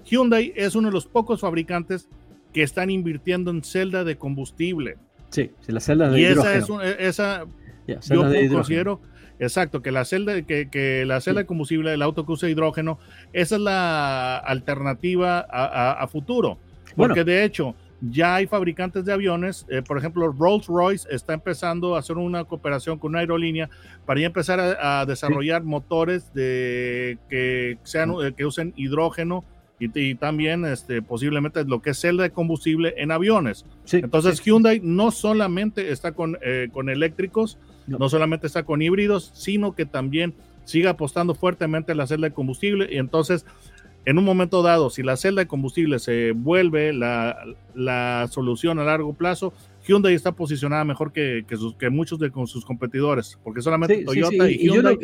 Hyundai 0.04 0.52
es 0.54 0.76
uno 0.76 0.88
de 0.88 0.94
los 0.94 1.06
pocos 1.06 1.40
fabricantes 1.40 2.08
que 2.52 2.62
están 2.62 2.88
invirtiendo 2.90 3.50
en 3.50 3.64
celda 3.64 4.04
de 4.04 4.16
combustible. 4.16 4.96
Sí, 5.30 5.50
la 5.66 5.80
celda 5.80 6.08
de 6.10 6.20
y 6.20 6.24
esa 6.24 6.54
es 6.54 6.66
esa 6.98 7.46
yo 7.86 8.22
considero 8.50 9.00
exacto 9.40 9.82
que 9.82 9.90
la 9.90 10.04
celda 10.04 10.42
que, 10.42 11.04
la 11.04 11.20
celda 11.20 11.40
de 11.40 11.46
combustible 11.46 11.90
del 11.90 12.02
auto 12.02 12.24
que 12.24 12.32
usa 12.32 12.48
hidrógeno 12.48 13.00
esa 13.32 13.56
es 13.56 13.60
la 13.60 14.36
alternativa 14.36 15.40
a, 15.40 16.06
futuro. 16.06 16.58
Porque 16.94 17.24
de 17.24 17.42
hecho 17.42 17.74
ya 18.10 18.36
hay 18.36 18.46
fabricantes 18.46 19.04
de 19.04 19.12
aviones, 19.12 19.64
eh, 19.68 19.80
por 19.80 19.96
ejemplo, 19.96 20.32
Rolls 20.32 20.66
Royce 20.66 21.08
está 21.10 21.34
empezando 21.34 21.94
a 21.94 22.00
hacer 22.00 22.16
una 22.16 22.44
cooperación 22.44 22.98
con 22.98 23.10
una 23.10 23.20
aerolínea 23.20 23.70
para 24.04 24.20
ya 24.20 24.26
empezar 24.26 24.58
a, 24.60 25.06
desarrollar 25.06 25.62
motores 25.62 26.32
de, 26.34 27.18
que, 27.28 27.78
sean, 27.84 28.12
eh, 28.22 28.32
que 28.36 28.44
usen 28.44 28.72
hidrógeno 28.76 29.44
y, 29.78 30.14
también 30.14 30.64
este, 30.64 31.02
posiblemente 31.02 31.64
lo 31.64 31.82
que 31.82 31.90
es 31.90 32.00
celda 32.00 32.22
de 32.22 32.30
combustible 32.30 32.94
en 32.98 33.10
aviones. 33.10 33.64
Entonces 33.90 34.40
Hyundai 34.40 34.80
no 34.80 35.10
solamente 35.10 35.90
está 35.90 36.12
con, 36.12 36.38
eh, 36.40 36.68
con 36.72 36.88
eléctricos, 36.88 37.58
no. 37.88 38.08
solamente 38.08 38.46
está 38.46 38.62
con 38.62 38.80
híbridos, 38.80 39.32
sino 39.34 39.74
que 39.74 39.84
también 39.84 40.34
sigue 40.64 40.88
apostando 40.88 41.34
fuertemente 41.34 41.92
a 41.92 41.94
la 41.96 42.06
celda 42.06 42.28
de 42.28 42.34
combustible 42.34 42.88
y 42.92 42.98
entonces 42.98 43.44
en 44.04 44.18
un 44.18 44.24
momento 44.24 44.62
dado, 44.62 44.90
si 44.90 45.02
la 45.02 45.16
celda 45.16 45.42
de 45.42 45.46
combustible 45.46 45.98
se 45.98 46.32
vuelve 46.32 46.92
la, 46.92 48.28
solución 48.30 48.78
a 48.78 48.84
largo 48.84 49.12
plazo, 49.14 49.52
Hyundai 49.86 50.14
está 50.14 50.32
posicionada 50.32 50.84
mejor 50.84 51.12
que, 51.12 51.44
que, 51.78 51.90
muchos 51.90 52.18
de 52.18 52.30
sus 52.46 52.64
competidores, 52.64 53.38
porque 53.42 53.62
solamente 53.62 54.04
Toyota 54.04 54.50
y 54.50 54.68
Hyundai 54.68 54.98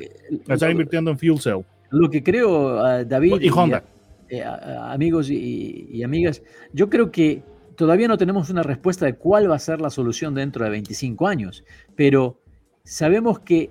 están 0.48 0.70
invirtiendo 0.72 1.10
en 1.10 1.18
fuel 1.18 1.38
cell. 1.40 1.62
Lo 1.90 2.10
que 2.10 2.22
creo, 2.22 2.78
ah, 2.84 3.04
David 3.04 3.40
y, 3.40 3.48
Honda. 3.48 3.82
Eh, 4.28 4.44
amigos 4.44 5.30
y, 5.30 6.02
amigas, 6.02 6.42
yo 6.72 6.90
creo 6.90 7.10
que 7.10 7.42
todavía 7.76 8.08
no 8.08 8.18
tenemos 8.18 8.50
una 8.50 8.62
respuesta 8.62 9.06
de 9.06 9.14
cuál 9.14 9.50
va 9.50 9.56
a 9.56 9.60
ser 9.60 9.80
la 9.80 9.90
solución 9.90 10.34
dentro 10.34 10.64
de 10.64 10.70
25 10.70 11.26
años, 11.26 11.64
pero 11.96 12.40
sabemos 12.84 13.38
que 13.38 13.70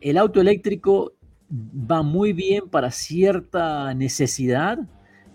el 0.00 0.18
auto 0.18 0.40
eléctrico 0.40 1.14
va 1.50 2.02
muy 2.02 2.32
bien 2.32 2.68
para 2.68 2.90
cierta 2.90 3.94
necesidad, 3.94 4.78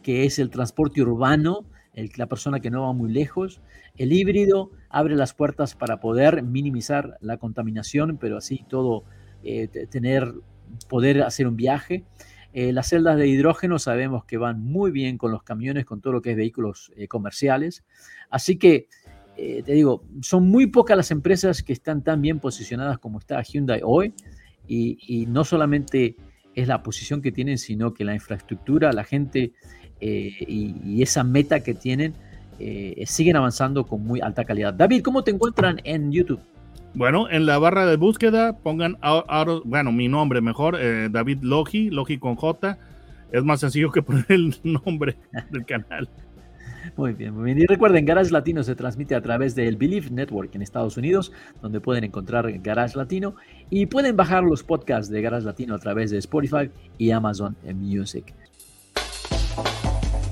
que 0.03 0.25
es 0.25 0.39
el 0.39 0.49
transporte 0.49 1.01
urbano, 1.01 1.65
la 2.15 2.27
persona 2.27 2.59
que 2.59 2.69
no 2.69 2.83
va 2.83 2.93
muy 2.93 3.11
lejos. 3.11 3.61
El 3.97 4.13
híbrido 4.13 4.71
abre 4.89 5.15
las 5.15 5.33
puertas 5.33 5.75
para 5.75 5.99
poder 5.99 6.43
minimizar 6.43 7.17
la 7.21 7.37
contaminación, 7.37 8.17
pero 8.17 8.37
así 8.37 8.65
todo 8.67 9.03
eh, 9.43 9.67
tener, 9.89 10.33
poder 10.89 11.23
hacer 11.23 11.47
un 11.47 11.55
viaje. 11.55 12.03
Eh, 12.53 12.73
las 12.73 12.89
celdas 12.89 13.17
de 13.17 13.27
hidrógeno 13.27 13.79
sabemos 13.79 14.25
que 14.25 14.37
van 14.37 14.61
muy 14.61 14.91
bien 14.91 15.17
con 15.17 15.31
los 15.31 15.43
camiones, 15.43 15.85
con 15.85 16.01
todo 16.01 16.13
lo 16.13 16.21
que 16.21 16.31
es 16.31 16.37
vehículos 16.37 16.91
eh, 16.95 17.07
comerciales. 17.07 17.83
Así 18.29 18.57
que, 18.57 18.87
te 19.35 19.71
digo, 19.71 20.03
son 20.21 20.47
muy 20.49 20.67
pocas 20.67 20.95
las 20.95 21.09
empresas 21.09 21.63
que 21.63 21.73
están 21.73 22.03
tan 22.03 22.21
bien 22.21 22.39
posicionadas 22.39 22.99
como 22.99 23.17
está 23.17 23.41
Hyundai 23.41 23.81
hoy 23.83 24.13
y, 24.67 25.25
no 25.27 25.43
solamente 25.43 26.15
es 26.55 26.67
la 26.67 26.83
posición 26.83 27.21
que 27.21 27.31
tienen, 27.31 27.57
sino 27.57 27.93
que 27.93 28.03
la 28.03 28.13
infraestructura, 28.13 28.93
la 28.93 29.03
gente 29.03 29.51
eh, 29.99 30.33
y, 30.47 31.01
esa 31.01 31.23
meta 31.23 31.61
que 31.61 31.73
tienen 31.73 32.13
eh, 32.59 33.03
siguen 33.05 33.35
avanzando 33.35 33.85
con 33.85 34.03
muy 34.03 34.21
alta 34.21 34.45
calidad. 34.45 34.73
David, 34.73 35.01
¿cómo 35.01 35.23
te 35.23 35.31
encuentran 35.31 35.81
en 35.83 36.11
YouTube? 36.11 36.41
Bueno, 36.93 37.29
en 37.29 37.45
la 37.45 37.57
barra 37.57 37.85
de 37.85 37.95
búsqueda 37.95 38.57
pongan, 38.57 38.97
bueno, 39.63 39.91
mi 39.91 40.09
nombre 40.09 40.41
mejor, 40.41 40.77
eh, 40.79 41.07
David 41.09 41.39
Logi, 41.41 41.89
Logi 41.89 42.17
con 42.17 42.35
J. 42.35 42.77
Es 43.31 43.43
más 43.45 43.61
sencillo 43.61 43.91
que 43.91 44.01
poner 44.01 44.25
el 44.27 44.55
nombre 44.63 45.17
del 45.51 45.65
canal. 45.65 46.09
Muy 46.97 47.13
bien, 47.13 47.33
muy 47.33 47.45
bien. 47.45 47.59
Y 47.59 47.65
recuerden, 47.65 48.05
Garage 48.05 48.31
Latino 48.31 48.63
se 48.63 48.75
transmite 48.75 49.15
a 49.15 49.21
través 49.21 49.55
del 49.55 49.77
Believe 49.77 50.09
Network 50.09 50.53
en 50.55 50.61
Estados 50.61 50.97
Unidos, 50.97 51.31
donde 51.61 51.79
pueden 51.79 52.03
encontrar 52.03 52.51
Garage 52.59 52.97
Latino 52.97 53.35
y 53.69 53.85
pueden 53.85 54.15
bajar 54.15 54.43
los 54.43 54.63
podcasts 54.63 55.09
de 55.09 55.21
Garage 55.21 55.45
Latino 55.45 55.75
a 55.75 55.79
través 55.79 56.11
de 56.11 56.17
Spotify 56.17 56.69
y 56.97 57.11
Amazon 57.11 57.55
Music. 57.75 58.33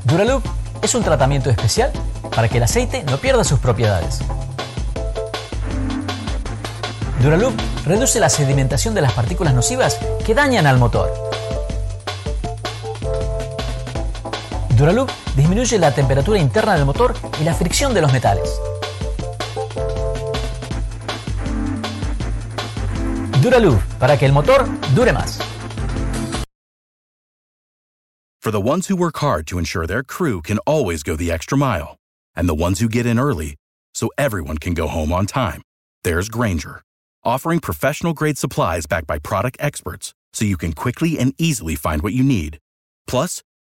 Duraloop 0.05 0.43
es 0.81 0.95
un 0.95 1.03
tratamiento 1.03 1.49
especial 1.49 1.91
para 2.35 2.47
que 2.47 2.57
el 2.57 2.63
aceite 2.63 3.03
no 3.03 3.17
pierda 3.17 3.43
sus 3.43 3.59
propiedades. 3.59 4.19
Duraloop 7.21 7.53
reduce 7.85 8.19
la 8.19 8.29
sedimentación 8.29 8.95
de 8.95 9.01
las 9.01 9.13
partículas 9.13 9.53
nocivas 9.53 9.99
que 10.25 10.33
dañan 10.33 10.67
al 10.67 10.77
motor. 10.77 11.28
Duraloop 14.79 15.11
disminuye 15.35 15.77
la 15.77 15.93
temperatura 15.93 16.39
interna 16.39 16.73
del 16.75 16.85
motor 16.85 17.13
y 17.41 17.43
la 17.43 17.53
fricción 17.53 17.93
de 17.93 18.01
los 18.01 18.13
metales. 18.13 18.49
Duraloop 23.41 23.81
para 23.99 24.17
que 24.17 24.25
el 24.25 24.31
motor 24.31 24.65
dure 24.95 25.11
más. 25.11 25.39
For 28.41 28.51
the 28.51 28.61
ones 28.61 28.87
who 28.87 28.95
work 28.95 29.17
hard 29.17 29.45
to 29.47 29.59
ensure 29.59 29.85
their 29.85 30.01
crew 30.01 30.41
can 30.41 30.59
always 30.65 31.03
go 31.03 31.17
the 31.17 31.29
extra 31.29 31.57
mile, 31.57 31.97
and 32.33 32.47
the 32.47 32.55
ones 32.55 32.79
who 32.79 32.87
get 32.87 33.05
in 33.05 33.19
early 33.19 33.57
so 33.93 34.09
everyone 34.17 34.57
can 34.57 34.73
go 34.73 34.87
home 34.87 35.11
on 35.11 35.25
time, 35.25 35.61
there's 36.05 36.29
Granger 36.29 36.81
offering 37.25 37.59
professional 37.59 38.13
grade 38.13 38.37
supplies 38.37 38.85
backed 38.85 39.07
by 39.07 39.19
product 39.19 39.57
experts 39.59 40.13
so 40.31 40.45
you 40.45 40.55
can 40.55 40.71
quickly 40.71 41.19
and 41.19 41.33
easily 41.37 41.75
find 41.75 42.01
what 42.01 42.13
you 42.13 42.23
need. 42.23 42.59
Plus, 43.07 43.41